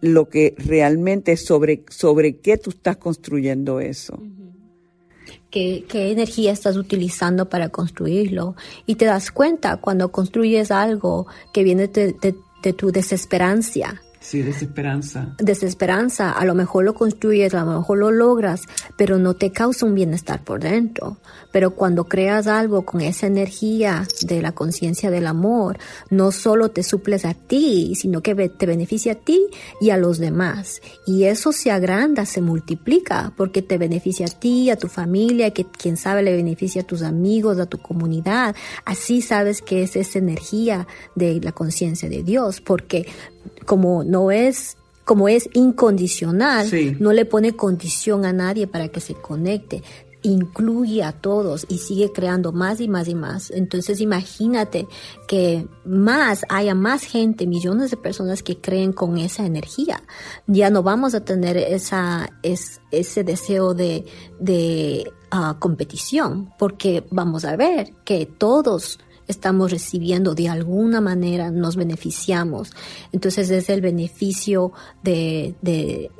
lo 0.00 0.28
que 0.28 0.54
realmente 0.58 1.36
sobre, 1.36 1.84
sobre 1.90 2.36
qué 2.36 2.56
tú 2.56 2.70
estás 2.70 2.96
construyendo 2.96 3.80
eso. 3.80 4.20
¿Qué, 5.50 5.84
¿Qué, 5.88 6.12
energía 6.12 6.52
estás 6.52 6.76
utilizando 6.76 7.48
para 7.48 7.70
construirlo? 7.70 8.54
Y 8.86 8.96
te 8.96 9.06
das 9.06 9.30
cuenta 9.30 9.78
cuando 9.78 10.12
construyes 10.12 10.70
algo 10.70 11.26
que 11.52 11.64
viene 11.64 11.88
de, 11.88 12.14
de 12.62 12.72
tu 12.72 12.90
desesperanza, 12.90 14.02
Sí, 14.20 14.42
desesperanza. 14.42 15.34
Desesperanza, 15.38 16.32
a 16.32 16.44
lo 16.44 16.54
mejor 16.54 16.84
lo 16.84 16.94
construyes, 16.94 17.54
a 17.54 17.64
lo 17.64 17.78
mejor 17.78 17.98
lo 17.98 18.10
logras, 18.10 18.62
pero 18.96 19.18
no 19.18 19.34
te 19.34 19.52
causa 19.52 19.86
un 19.86 19.94
bienestar 19.94 20.42
por 20.42 20.60
dentro. 20.60 21.18
Pero 21.52 21.70
cuando 21.70 22.04
creas 22.04 22.46
algo 22.48 22.84
con 22.84 23.00
esa 23.00 23.26
energía 23.26 24.06
de 24.22 24.42
la 24.42 24.52
conciencia 24.52 25.10
del 25.10 25.26
amor, 25.26 25.78
no 26.10 26.32
solo 26.32 26.70
te 26.70 26.82
suples 26.82 27.24
a 27.24 27.34
ti, 27.34 27.94
sino 27.94 28.20
que 28.20 28.34
te 28.48 28.66
beneficia 28.66 29.12
a 29.12 29.14
ti 29.14 29.40
y 29.80 29.90
a 29.90 29.96
los 29.96 30.18
demás. 30.18 30.82
Y 31.06 31.24
eso 31.24 31.52
se 31.52 31.70
agranda, 31.70 32.26
se 32.26 32.40
multiplica, 32.42 33.32
porque 33.36 33.62
te 33.62 33.78
beneficia 33.78 34.26
a 34.26 34.30
ti, 34.30 34.68
a 34.70 34.76
tu 34.76 34.88
familia, 34.88 35.52
que 35.52 35.64
quién 35.64 35.96
sabe 35.96 36.22
le 36.22 36.34
beneficia 36.34 36.82
a 36.82 36.86
tus 36.86 37.02
amigos, 37.02 37.58
a 37.58 37.66
tu 37.66 37.78
comunidad. 37.78 38.56
Así 38.84 39.22
sabes 39.22 39.62
que 39.62 39.84
es 39.84 39.94
esa 39.94 40.18
energía 40.18 40.88
de 41.14 41.40
la 41.40 41.52
conciencia 41.52 42.08
de 42.08 42.22
Dios, 42.24 42.60
porque 42.60 43.06
como 43.68 44.02
no 44.02 44.30
es 44.30 44.78
como 45.04 45.28
es 45.28 45.48
incondicional, 45.54 46.68
no 46.98 47.14
le 47.14 47.24
pone 47.24 47.56
condición 47.56 48.26
a 48.26 48.32
nadie 48.34 48.66
para 48.66 48.88
que 48.88 49.00
se 49.00 49.14
conecte, 49.14 49.82
incluye 50.22 51.02
a 51.02 51.12
todos 51.12 51.64
y 51.70 51.78
sigue 51.78 52.12
creando 52.12 52.52
más 52.52 52.80
y 52.80 52.88
más 52.88 53.08
y 53.08 53.14
más. 53.14 53.50
Entonces 53.50 54.02
imagínate 54.02 54.86
que 55.26 55.66
más 55.86 56.44
haya 56.50 56.74
más 56.74 57.04
gente, 57.04 57.46
millones 57.46 57.90
de 57.90 57.96
personas 57.96 58.42
que 58.42 58.60
creen 58.60 58.92
con 58.92 59.16
esa 59.16 59.46
energía. 59.46 60.02
Ya 60.46 60.68
no 60.68 60.82
vamos 60.82 61.14
a 61.14 61.24
tener 61.24 61.56
esa, 61.56 62.28
es, 62.42 62.82
ese 62.90 63.24
deseo 63.24 63.72
de, 63.72 64.04
de 64.38 65.10
ah, 65.30 65.56
competición, 65.58 66.52
porque 66.58 67.06
vamos 67.10 67.46
a 67.46 67.56
ver 67.56 67.94
que 68.04 68.26
todos 68.26 68.98
estamos 69.28 69.70
recibiendo 69.70 70.34
de 70.34 70.48
alguna 70.48 71.00
manera, 71.00 71.50
nos 71.50 71.76
beneficiamos. 71.76 72.72
Entonces 73.12 73.50
es 73.50 73.68
el 73.68 73.80
beneficio 73.80 74.72
de, 75.02 75.54
de, 75.62 76.10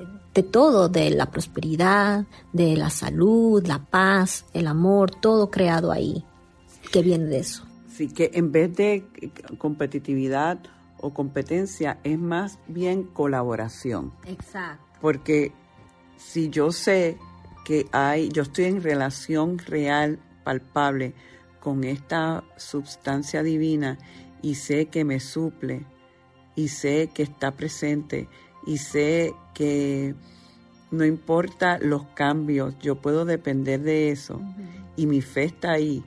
todo, 0.53 0.89
de 0.89 1.11
la 1.11 1.31
prosperidad, 1.33 2.27
de 2.53 2.77
la 2.77 2.91
salud, 2.91 3.67
la 3.67 3.81
paz, 3.81 4.45
el 4.55 4.69
amor, 4.69 5.11
todo 5.11 5.51
creado 5.51 5.91
ahí, 5.91 6.25
que 6.93 7.03
viene 7.03 7.25
de 7.25 7.39
eso. 7.39 7.65
Sí, 7.93 8.09
que 8.09 8.31
en 8.35 8.53
vez 8.53 8.77
de 8.77 9.05
competitividad 9.59 10.61
o 11.01 11.13
competencia, 11.13 11.99
es 12.05 12.19
más 12.19 12.59
bien 12.69 13.05
colaboración. 13.05 14.13
Exacto. 14.27 14.85
Porque 15.01 15.53
si 16.17 16.51
yo 16.51 16.71
sé 16.71 17.17
que 17.65 17.87
hay, 17.93 18.29
yo 18.29 18.43
estoy 18.43 18.67
en 18.67 18.83
relación 18.83 19.59
real, 19.59 20.19
palpable, 20.45 21.15
con 21.61 21.85
esta 21.85 22.45
sustancia 22.57 23.43
divina 23.43 23.99
y 24.43 24.55
sé 24.55 24.87
que 24.87 25.05
me 25.05 25.21
suple 25.21 25.85
y 26.55 26.69
sé 26.69 27.11
que 27.13 27.23
está 27.23 27.53
presente 27.53 28.29
y 28.67 28.79
sé 28.79 29.35
que 29.55 30.15
no 30.91 31.05
importa 31.05 31.79
los 31.79 32.05
cambios, 32.15 32.79
yo 32.79 32.97
puedo 32.97 33.25
depender 33.25 33.81
de 33.83 34.11
eso 34.11 34.41
y 34.97 35.07
mi 35.07 35.21
fe 35.21 35.45
está 35.45 35.73
ahí 35.73 36.03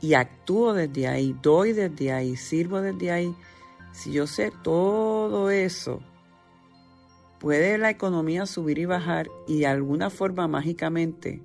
y 0.00 0.14
actúo 0.14 0.74
desde 0.74 1.08
ahí, 1.08 1.34
doy 1.42 1.72
desde 1.72 2.12
ahí, 2.12 2.36
sirvo 2.36 2.80
desde 2.80 3.10
ahí. 3.10 3.34
Si 3.92 4.12
yo 4.12 4.26
sé 4.26 4.52
todo 4.62 5.50
eso, 5.50 6.00
puede 7.40 7.78
la 7.78 7.90
economía 7.90 8.46
subir 8.46 8.78
y 8.78 8.84
bajar 8.84 9.28
y 9.48 9.60
de 9.60 9.66
alguna 9.66 10.10
forma 10.10 10.46
mágicamente 10.48 11.42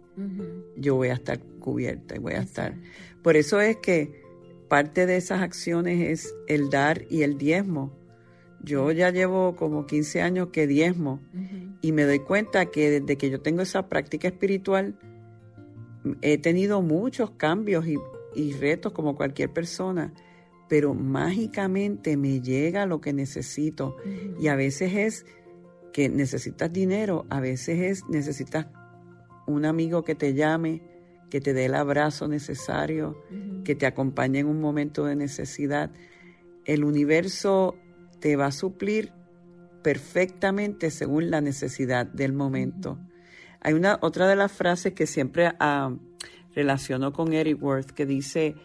yo 0.82 0.96
voy 0.96 1.10
a 1.10 1.14
estar 1.14 1.40
cubierta 1.60 2.16
y 2.16 2.20
voy 2.20 2.34
a 2.34 2.42
estar. 2.42 2.76
Por 3.22 3.38
eso 3.38 3.62
es 3.62 3.78
que 3.78 4.22
parte 4.68 5.06
de 5.06 5.18
esas 5.18 5.42
acciones 5.42 6.10
es 6.10 6.36
el 6.48 6.70
dar 6.70 7.04
y 7.10 7.24
el 7.24 7.38
diezmo. 7.38 7.92
Yo 8.64 8.92
ya 8.92 9.10
llevo 9.10 9.56
como 9.56 9.86
15 9.86 10.22
años 10.22 10.50
que 10.52 10.68
diezmo 10.68 11.20
y 11.82 11.92
me 11.92 12.04
doy 12.04 12.20
cuenta 12.20 12.68
que 12.68 13.00
desde 13.02 13.18
que 13.18 13.30
yo 13.30 13.42
tengo 13.42 13.62
esa 13.62 13.90
práctica 13.90 14.28
espiritual 14.28 14.96
he 16.22 16.38
tenido 16.38 16.82
muchos 16.82 17.32
cambios 17.32 17.86
y, 17.88 18.54
retos 18.54 18.94
como 18.94 19.16
cualquier 19.16 19.52
persona, 19.52 20.14
pero 20.70 20.94
mágicamente 20.94 22.16
me 22.16 22.40
llega 22.40 22.86
lo 22.86 23.02
que 23.02 23.14
necesito. 23.14 23.98
Y 24.40 24.48
a 24.48 24.56
veces 24.56 24.94
es 24.94 25.26
que 25.92 26.08
necesitas 26.08 26.72
dinero, 26.72 27.26
a 27.30 27.40
veces 27.40 27.80
es 27.80 28.10
necesitas 28.10 28.68
un 29.48 29.66
amigo 29.66 30.04
que 30.04 30.16
te 30.16 30.34
llame, 30.34 30.82
que 31.30 31.42
te 31.42 31.54
dé 31.54 31.66
el 31.66 31.76
abrazo 31.76 32.28
necesario, 32.28 33.24
que 33.64 33.76
te 33.76 33.86
acompañe 33.86 34.40
en 34.40 34.48
un 34.48 34.60
momento 34.60 35.06
de 35.06 35.16
necesidad. 35.16 35.92
El 36.66 36.84
universo 36.84 37.76
te 38.20 38.36
va 38.36 38.48
a 38.48 38.52
suplir 38.52 39.14
perfectamente 39.82 40.92
según 40.92 41.32
la 41.32 41.42
necesidad 41.42 42.06
del 42.06 42.34
momento. 42.34 43.00
Hay 43.62 43.74
una 43.74 43.98
otra 44.02 44.28
de 44.28 44.36
las 44.36 44.52
frases 44.52 44.94
que 44.94 45.08
siempre 45.08 45.52
ah, 45.60 45.96
relaciono 46.56 47.14
con 47.14 47.34
Eric 47.34 47.62
Worth 47.62 47.92
que 47.92 48.06
dice 48.06 48.56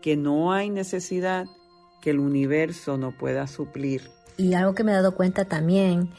que 0.00 0.16
no 0.16 0.52
hay 0.52 0.70
necesidad 0.70 1.46
que 2.04 2.10
el 2.10 2.20
universo 2.20 2.98
no 2.98 3.12
pueda 3.12 3.46
suplir. 3.46 4.10
Y 4.36 4.52
algo 4.52 4.74
que 4.74 4.84
me 4.84 4.92
he 4.92 4.94
dado 4.94 5.14
cuenta 5.14 5.46
también 5.46 6.10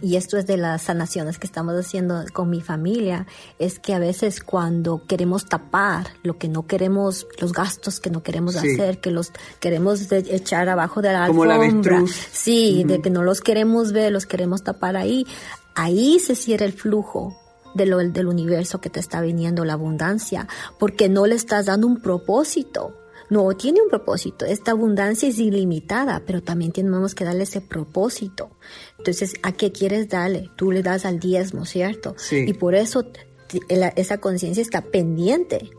y 0.00 0.16
esto 0.16 0.36
es 0.36 0.46
de 0.46 0.56
las 0.56 0.82
sanaciones 0.82 1.38
que 1.38 1.46
estamos 1.46 1.74
haciendo 1.74 2.24
con 2.32 2.50
mi 2.50 2.60
familia, 2.60 3.26
es 3.58 3.78
que 3.78 3.94
a 3.94 3.98
veces 3.98 4.42
cuando 4.42 5.06
queremos 5.06 5.46
tapar 5.46 6.08
lo 6.22 6.38
que 6.38 6.48
no 6.48 6.66
queremos, 6.66 7.26
los 7.38 7.52
gastos 7.52 8.00
que 8.00 8.10
no 8.10 8.22
queremos 8.22 8.56
hacer, 8.56 8.98
que 9.00 9.10
los 9.10 9.32
queremos 9.60 10.10
echar 10.10 10.68
abajo 10.68 11.02
de 11.02 11.12
la 11.12 11.28
Como 11.28 11.44
alfombra, 11.44 12.02
sí, 12.32 12.84
de 12.84 13.00
que 13.00 13.10
no 13.10 13.22
los 13.22 13.40
queremos 13.40 13.92
ver, 13.92 14.12
los 14.12 14.26
queremos 14.26 14.64
tapar 14.64 14.96
ahí, 14.96 15.26
ahí 15.74 16.18
se 16.18 16.34
cierra 16.34 16.66
el 16.66 16.72
flujo 16.72 17.36
de 17.74 17.86
lo, 17.86 17.98
del 17.98 18.26
universo 18.26 18.80
que 18.80 18.90
te 18.90 18.98
está 18.98 19.20
viniendo 19.20 19.64
la 19.64 19.74
abundancia, 19.74 20.48
porque 20.78 21.08
no 21.08 21.26
le 21.26 21.36
estás 21.36 21.66
dando 21.66 21.86
un 21.86 22.00
propósito. 22.00 22.96
No, 23.30 23.56
tiene 23.56 23.80
un 23.80 23.88
propósito. 23.88 24.44
Esta 24.44 24.72
abundancia 24.72 25.28
es 25.28 25.38
ilimitada, 25.38 26.22
pero 26.26 26.42
también 26.42 26.72
tenemos 26.72 27.14
que 27.14 27.24
darle 27.24 27.44
ese 27.44 27.60
propósito. 27.60 28.50
Entonces, 28.98 29.34
¿a 29.42 29.52
qué 29.52 29.70
quieres 29.70 30.08
darle? 30.08 30.50
Tú 30.56 30.72
le 30.72 30.82
das 30.82 31.06
al 31.06 31.20
diezmo, 31.20 31.64
¿cierto? 31.64 32.14
Sí. 32.18 32.44
Y 32.46 32.52
por 32.54 32.74
eso 32.74 33.06
esa 33.68 34.18
conciencia 34.18 34.62
está 34.62 34.82
pendiente 34.82 35.70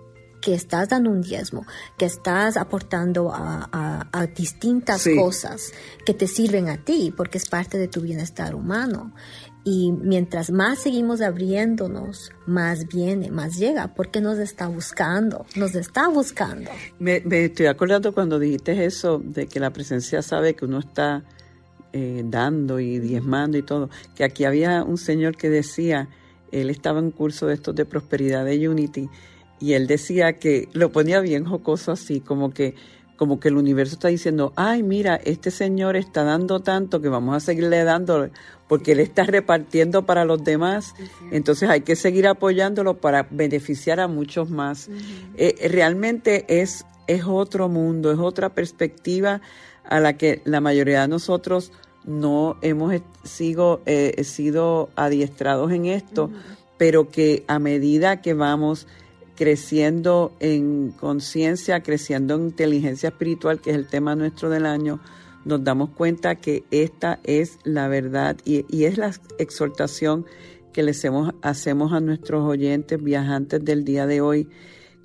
que 0.42 0.54
estás 0.54 0.90
dando 0.90 1.12
un 1.12 1.22
diezmo, 1.22 1.66
que 1.98 2.06
estás 2.06 2.58
aportando 2.58 3.32
a, 3.34 4.08
distintas 4.36 5.08
cosas 5.18 5.72
que 6.06 6.14
te 6.14 6.28
sirven 6.28 6.68
a 6.70 6.84
ti, 6.84 7.14
porque 7.16 7.38
es 7.38 7.48
parte 7.48 7.78
de 7.78 7.88
tu 7.88 8.02
bienestar 8.02 8.56
humano. 8.56 9.14
Y 9.64 9.92
mientras 9.92 10.50
más 10.50 10.80
seguimos 10.80 11.22
abriéndonos, 11.22 12.32
más 12.48 12.88
viene, 12.88 13.30
más 13.30 13.58
llega, 13.60 13.94
porque 13.94 14.20
nos 14.20 14.40
está 14.40 14.68
buscando, 14.68 15.46
nos 15.56 15.76
está 15.76 16.08
buscando. 16.10 16.72
Me, 16.98 17.22
estoy 17.30 17.68
acordando 17.68 18.12
cuando 18.14 18.40
dijiste 18.40 18.86
eso, 18.86 19.22
de 19.24 19.46
que 19.46 19.60
la 19.60 19.72
presencia 19.72 20.24
sabe 20.24 20.56
que 20.56 20.66
uno 20.66 20.80
está 20.80 21.24
eh, 21.94 22.24
dando 22.26 22.80
y 22.80 22.98
diezmando 23.00 23.58
y 23.58 23.62
todo, 23.62 23.92
que 24.16 24.24
aquí 24.24 24.46
había 24.46 24.84
un 24.84 24.98
señor 24.98 25.38
que 25.38 25.50
decía, 25.50 26.10
él 26.52 26.72
estaba 26.72 26.98
en 26.98 27.06
un 27.06 27.12
curso 27.12 27.46
de 27.46 27.54
estos 27.54 27.76
de 27.76 27.86
prosperidad 27.86 28.46
de 28.46 28.68
Unity, 28.68 29.10
y 29.60 29.74
él 29.74 29.86
decía 29.86 30.34
que 30.34 30.70
lo 30.74 30.92
ponía 30.92 31.22
bien 31.22 31.46
jocoso 31.46 31.92
así, 31.92 32.20
como 32.20 32.52
que 32.52 32.74
como 33.22 33.40
que 33.40 33.50
el 33.50 33.58
universo 33.58 33.94
está 33.94 34.08
diciendo, 34.08 34.52
ay, 34.56 34.82
mira, 34.82 35.16
este 35.24 35.52
señor 35.52 35.96
está 35.96 36.24
dando 36.24 36.62
tanto 36.62 37.02
que 37.02 37.08
vamos 37.08 37.36
a 37.36 37.40
seguirle 37.40 37.84
dando 37.84 38.32
porque 38.68 38.94
él 38.94 39.00
está 39.00 39.26
repartiendo 39.26 40.08
para 40.08 40.26
los 40.26 40.44
demás, 40.44 40.96
entonces 41.32 41.70
hay 41.70 41.82
que 41.82 41.96
seguir 41.96 42.28
apoyándolo 42.28 42.98
para 42.98 43.28
beneficiar 43.30 44.00
a 44.00 44.08
muchos 44.08 44.50
más. 44.50 44.90
Eh, 45.38 45.70
realmente 45.70 46.46
es, 46.48 46.84
es 47.06 47.24
otro 47.28 47.70
mundo, 47.70 48.12
es 48.12 48.18
otra 48.18 48.56
perspectiva 48.56 49.40
a 49.84 50.00
la 50.00 50.18
que 50.18 50.42
la 50.44 50.60
mayoría 50.60 51.02
de 51.02 51.08
nosotros 51.08 51.72
no 52.04 52.58
hemos 52.64 53.04
sido, 53.24 53.84
eh, 53.86 54.24
sido 54.24 54.90
adiestrados 54.96 55.72
en 55.72 55.86
esto, 55.86 56.32
pero 56.80 57.12
que 57.12 57.44
a 57.48 57.60
medida 57.60 58.20
que 58.20 58.34
vamos 58.34 58.88
creciendo 59.36 60.34
en 60.40 60.92
conciencia, 60.92 61.82
creciendo 61.82 62.36
en 62.36 62.44
inteligencia 62.44 63.10
espiritual, 63.10 63.60
que 63.60 63.72
es 63.72 63.76
el 63.76 63.88
tema 63.88 64.16
nuestro 64.16 64.50
del 64.50 64.66
año, 64.66 65.00
nos 65.46 65.64
damos 65.64 65.90
cuenta 65.90 66.36
que 66.36 66.64
esta 66.72 67.20
es 67.24 67.58
la 67.64 67.88
verdad 67.88 68.38
y, 68.46 68.84
es 68.84 68.98
la 68.98 69.12
exhortación 69.40 70.26
que 70.74 70.84
les 70.84 71.04
hacemos 71.42 71.94
a 71.94 72.00
nuestros 72.00 72.44
oyentes 72.48 73.02
viajantes 73.02 73.64
del 73.64 73.84
día 73.84 74.06
de 74.06 74.22
hoy, 74.22 74.48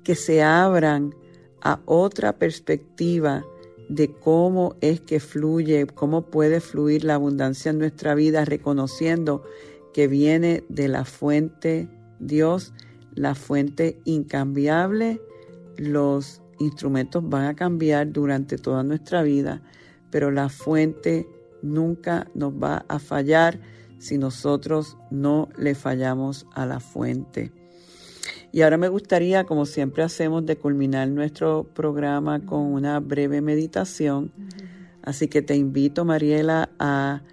que 0.03 0.15
se 0.15 0.43
abran 0.43 1.13
a 1.61 1.81
otra 1.85 2.37
perspectiva 2.37 3.45
de 3.89 4.11
cómo 4.11 4.75
es 4.81 5.01
que 5.01 5.19
fluye, 5.19 5.87
cómo 5.87 6.29
puede 6.29 6.59
fluir 6.61 7.03
la 7.03 7.15
abundancia 7.15 7.71
en 7.71 7.79
nuestra 7.79 8.15
vida, 8.15 8.45
reconociendo 8.45 9.43
que 9.93 10.07
viene 10.07 10.63
de 10.69 10.87
la 10.87 11.05
fuente 11.05 11.89
Dios 12.19 12.73
la 13.17 13.33
fuente 13.33 13.99
incambiable, 14.05 15.19
los 15.75 16.41
instrumentos 16.59 17.27
van 17.27 17.45
a 17.45 17.55
cambiar 17.55 18.11
durante 18.11 18.59
toda 18.59 18.83
nuestra 18.83 19.23
vida, 19.23 19.63
pero 20.11 20.29
la 20.29 20.49
fuente 20.49 21.27
nunca 21.63 22.27
nos 22.35 22.53
va 22.53 22.85
a 22.87 22.99
fallar 22.99 23.59
si 23.97 24.19
nosotros 24.19 24.97
no 25.09 25.49
le 25.57 25.73
fallamos 25.73 26.45
a 26.53 26.67
la 26.67 26.79
fuente. 26.79 27.51
Y 28.51 28.61
ahora 28.61 28.77
me 28.77 28.87
gustaría, 28.87 29.45
como 29.45 29.65
siempre 29.65 30.03
hacemos, 30.03 30.45
de 30.45 30.55
culminar 30.55 31.07
nuestro 31.09 31.63
programa 31.73 32.45
con 32.45 32.59
una 32.59 32.99
breve 32.99 33.41
meditación. 33.41 34.31
Así 35.01 35.27
que 35.27 35.41
te 35.41 35.55
invito, 35.55 36.05
Mariela, 36.05 36.69
a 36.77 37.23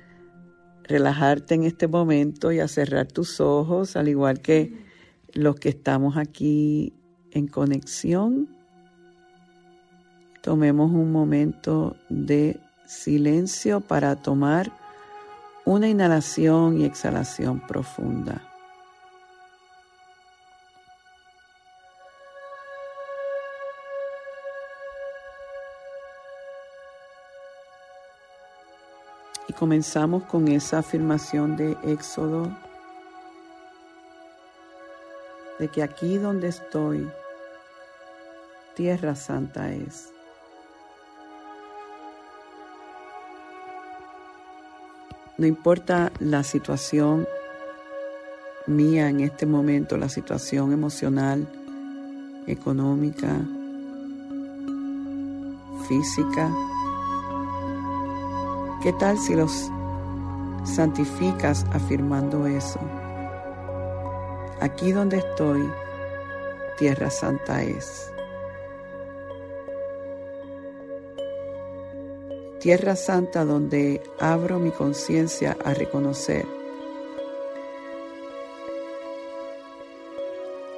relajarte 0.85 1.55
en 1.55 1.64
este 1.64 1.88
momento 1.88 2.53
y 2.53 2.61
a 2.61 2.68
cerrar 2.68 3.07
tus 3.07 3.38
ojos, 3.40 3.97
al 3.97 4.09
igual 4.09 4.40
que 4.40 4.84
los 5.35 5.57
que 5.57 5.68
estamos 5.68 6.16
aquí 6.16 6.92
en 7.33 7.49
conexión, 7.49 8.49
tomemos 10.40 10.92
un 10.92 11.11
momento 11.11 11.97
de 12.09 12.61
silencio 12.87 13.81
para 13.81 14.14
tomar 14.16 14.70
una 15.64 15.88
inhalación 15.88 16.81
y 16.81 16.85
exhalación 16.85 17.61
profunda. 17.66 18.42
Y 29.49 29.53
comenzamos 29.53 30.23
con 30.25 30.49
esa 30.49 30.79
afirmación 30.79 31.57
de 31.57 31.77
Éxodo 31.85 32.51
que 35.68 35.83
aquí 35.83 36.18
donde 36.18 36.48
estoy, 36.48 37.09
tierra 38.74 39.14
santa 39.14 39.72
es. 39.72 40.11
No 45.37 45.46
importa 45.46 46.12
la 46.20 46.44
situación 46.44 47.27
mía 48.66 49.09
en 49.09 49.20
este 49.20 49.46
momento, 49.46 49.96
la 49.96 50.09
situación 50.09 50.72
emocional, 50.72 51.48
económica, 52.46 53.40
física. 55.88 56.50
¿Qué 58.83 58.92
tal 58.92 59.18
si 59.18 59.35
los 59.35 59.70
santificas 60.64 61.64
afirmando 61.72 62.46
eso? 62.46 62.79
Aquí 64.61 64.93
donde 64.93 65.19
estoy, 65.19 65.71
tierra 66.77 67.11
santa 67.11 67.62
es. 67.62 68.11
Tierra 72.61 72.97
santa 72.97 73.45
donde 73.45 74.03
abro 74.19 74.59
mi 74.59 74.71
conciencia 74.71 75.57
a 75.64 75.75
reconocer 75.75 76.47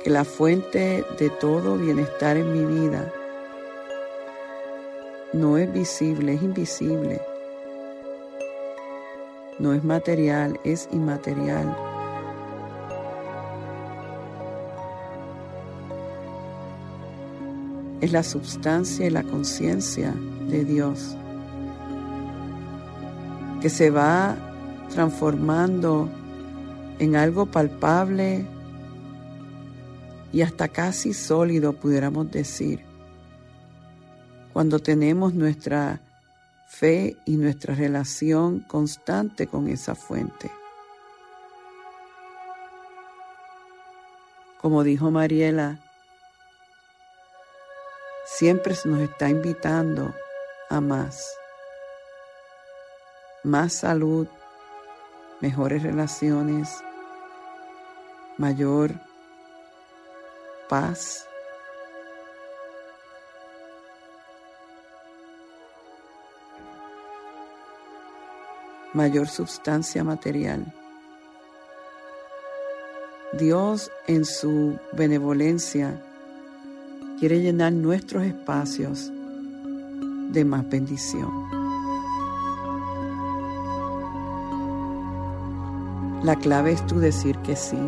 que 0.02 0.10
la 0.10 0.24
fuente 0.24 1.04
de 1.18 1.30
todo 1.30 1.76
bienestar 1.76 2.36
en 2.36 2.52
mi 2.52 2.80
vida 2.80 3.12
no 5.32 5.58
es 5.58 5.72
visible, 5.72 6.34
es 6.34 6.42
invisible. 6.42 7.20
No 9.58 9.72
es 9.72 9.82
material, 9.84 10.60
es 10.64 10.88
inmaterial. 10.92 11.95
Es 18.06 18.12
la 18.12 18.22
substancia 18.22 19.04
y 19.04 19.10
la 19.10 19.24
conciencia 19.24 20.14
de 20.48 20.64
Dios, 20.64 21.16
que 23.60 23.68
se 23.68 23.90
va 23.90 24.36
transformando 24.90 26.08
en 27.00 27.16
algo 27.16 27.46
palpable 27.46 28.46
y 30.32 30.42
hasta 30.42 30.68
casi 30.68 31.12
sólido, 31.12 31.72
pudiéramos 31.72 32.30
decir, 32.30 32.80
cuando 34.52 34.78
tenemos 34.78 35.34
nuestra 35.34 36.00
fe 36.68 37.16
y 37.24 37.36
nuestra 37.36 37.74
relación 37.74 38.60
constante 38.60 39.48
con 39.48 39.66
esa 39.66 39.96
fuente. 39.96 40.50
Como 44.60 44.84
dijo 44.84 45.10
Mariela, 45.10 45.80
siempre 48.38 48.74
nos 48.84 49.00
está 49.00 49.30
invitando 49.30 50.14
a 50.68 50.80
más. 50.80 51.38
Más 53.42 53.72
salud, 53.72 54.28
mejores 55.40 55.82
relaciones, 55.82 56.82
mayor 58.36 58.92
paz. 60.68 61.22
mayor 68.92 69.28
sustancia 69.28 70.02
material. 70.02 70.72
Dios 73.34 73.90
en 74.06 74.24
su 74.24 74.78
benevolencia 74.92 76.02
quiere 77.18 77.40
llenar 77.40 77.72
nuestros 77.72 78.24
espacios 78.24 79.10
de 80.32 80.44
más 80.44 80.68
bendición. 80.68 81.30
La 86.22 86.36
clave 86.36 86.72
es 86.72 86.86
tú 86.86 86.98
decir 86.98 87.38
que 87.38 87.56
sí. 87.56 87.78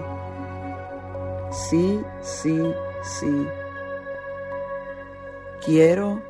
Sí, 1.50 2.00
sí, 2.22 2.58
sí. 3.02 3.46
Quiero, 5.64 6.22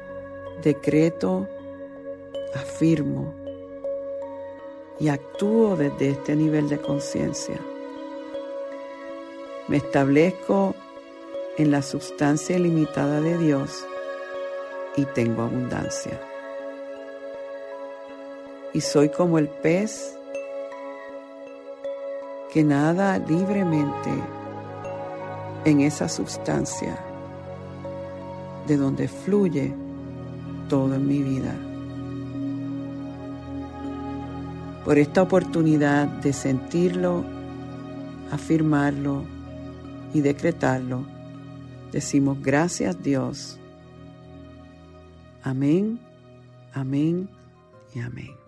decreto, 0.62 1.46
afirmo 2.54 3.34
y 4.98 5.08
actúo 5.08 5.76
desde 5.76 6.10
este 6.10 6.34
nivel 6.34 6.68
de 6.68 6.78
conciencia. 6.78 7.60
Me 9.68 9.76
establezco 9.76 10.74
en 11.58 11.72
la 11.72 11.82
sustancia 11.82 12.56
ilimitada 12.56 13.20
de 13.20 13.36
Dios 13.36 13.84
y 14.96 15.04
tengo 15.06 15.42
abundancia. 15.42 16.20
Y 18.72 18.80
soy 18.80 19.08
como 19.08 19.38
el 19.38 19.48
pez 19.48 20.16
que 22.52 22.62
nada 22.62 23.18
libremente 23.18 24.10
en 25.64 25.80
esa 25.80 26.08
sustancia 26.08 26.96
de 28.68 28.76
donde 28.76 29.08
fluye 29.08 29.74
todo 30.68 30.94
en 30.94 31.08
mi 31.08 31.22
vida. 31.22 31.54
Por 34.84 34.96
esta 34.96 35.22
oportunidad 35.22 36.06
de 36.06 36.32
sentirlo, 36.32 37.24
afirmarlo 38.30 39.24
y 40.14 40.20
decretarlo, 40.20 41.17
decimos 41.92 42.40
gracias 42.42 43.02
Dios. 43.02 43.58
Amén, 45.42 45.98
amén 46.72 47.28
y 47.94 48.00
amén. 48.00 48.38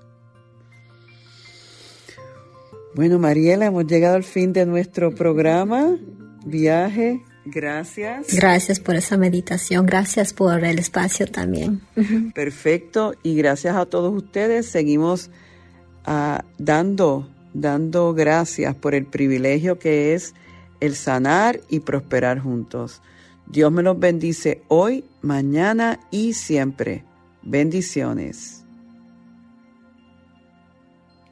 Bueno, 2.95 3.21
Mariela, 3.21 3.67
hemos 3.67 3.87
llegado 3.87 4.17
al 4.17 4.25
fin 4.25 4.53
de 4.53 4.67
nuestro 4.67 5.15
programa, 5.15 5.97
viaje. 6.45 7.23
Gracias. 7.45 8.35
Gracias 8.35 8.81
por 8.81 8.97
esa 8.97 9.17
meditación, 9.17 9.87
gracias 9.87 10.33
por 10.33 10.65
el 10.65 10.79
espacio 10.79 11.27
también. 11.27 11.81
Perfecto, 12.35 13.15
y 13.23 13.37
gracias 13.37 13.77
a 13.77 13.87
todos 13.87 14.13
ustedes. 14.13 14.67
Seguimos 14.67 15.31
uh, 16.07 16.43
dando, 16.59 17.29
dando 17.55 18.13
gracias 18.13 18.75
por 18.75 18.95
el 18.95 19.07
privilegio 19.07 19.79
que 19.79 20.15
es 20.15 20.35
el 20.81 20.97
sanar 20.97 21.61
y 21.69 21.81
prosperar 21.81 22.41
juntos. 22.41 23.03
Dios 23.47 23.73
me 23.73 23.83
los 23.83 23.99
bendice 23.99 24.63
hoy, 24.69 25.05
mañana 25.23 26.01
y 26.11 26.35
siempre. 26.35 27.05
Bendiciones. 27.43 28.65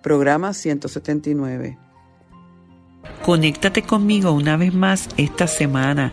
Programa 0.02 0.54
179. 0.54 1.78
Conéctate 3.24 3.82
conmigo 3.82 4.32
una 4.32 4.56
vez 4.56 4.74
más 4.74 5.08
esta 5.16 5.46
semana 5.46 6.12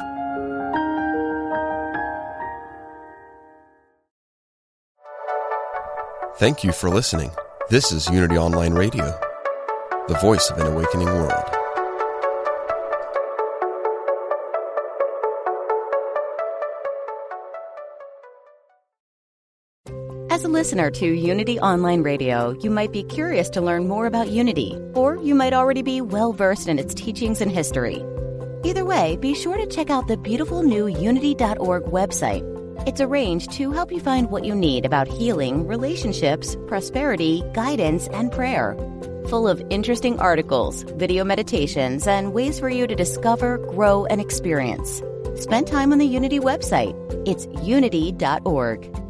Thank 6.41 6.63
you 6.63 6.71
for 6.71 6.89
listening. 6.89 7.29
This 7.69 7.91
is 7.91 8.09
Unity 8.09 8.35
Online 8.35 8.73
Radio, 8.73 9.05
the 10.07 10.17
voice 10.21 10.49
of 10.49 10.57
an 10.57 10.65
awakening 10.65 11.05
world. 11.05 11.31
As 20.31 20.43
a 20.43 20.47
listener 20.47 20.89
to 20.89 21.05
Unity 21.05 21.59
Online 21.59 22.01
Radio, 22.01 22.57
you 22.63 22.71
might 22.71 22.91
be 22.91 23.03
curious 23.03 23.47
to 23.51 23.61
learn 23.61 23.87
more 23.87 24.07
about 24.07 24.29
Unity, 24.29 24.75
or 24.95 25.17
you 25.17 25.35
might 25.35 25.53
already 25.53 25.83
be 25.83 26.01
well 26.01 26.33
versed 26.33 26.67
in 26.67 26.79
its 26.79 26.95
teachings 26.95 27.41
and 27.41 27.51
history. 27.51 28.03
Either 28.63 28.83
way, 28.83 29.15
be 29.17 29.35
sure 29.35 29.57
to 29.57 29.67
check 29.67 29.91
out 29.91 30.07
the 30.07 30.17
beautiful 30.17 30.63
new 30.63 30.87
Unity.org 30.87 31.83
website 31.83 32.60
it's 32.85 33.01
arranged 33.01 33.51
to 33.53 33.71
help 33.71 33.91
you 33.91 33.99
find 33.99 34.29
what 34.29 34.45
you 34.45 34.55
need 34.55 34.85
about 34.85 35.07
healing, 35.07 35.67
relationships, 35.67 36.55
prosperity, 36.67 37.43
guidance, 37.53 38.07
and 38.09 38.31
prayer. 38.31 38.75
Full 39.27 39.47
of 39.47 39.61
interesting 39.69 40.19
articles, 40.19 40.83
video 40.83 41.23
meditations, 41.23 42.07
and 42.07 42.33
ways 42.33 42.59
for 42.59 42.69
you 42.69 42.87
to 42.87 42.95
discover, 42.95 43.57
grow, 43.57 44.05
and 44.05 44.19
experience. 44.19 45.01
Spend 45.35 45.67
time 45.67 45.91
on 45.91 45.97
the 45.97 46.05
Unity 46.05 46.39
website. 46.39 46.95
It's 47.27 47.47
unity.org. 47.63 49.00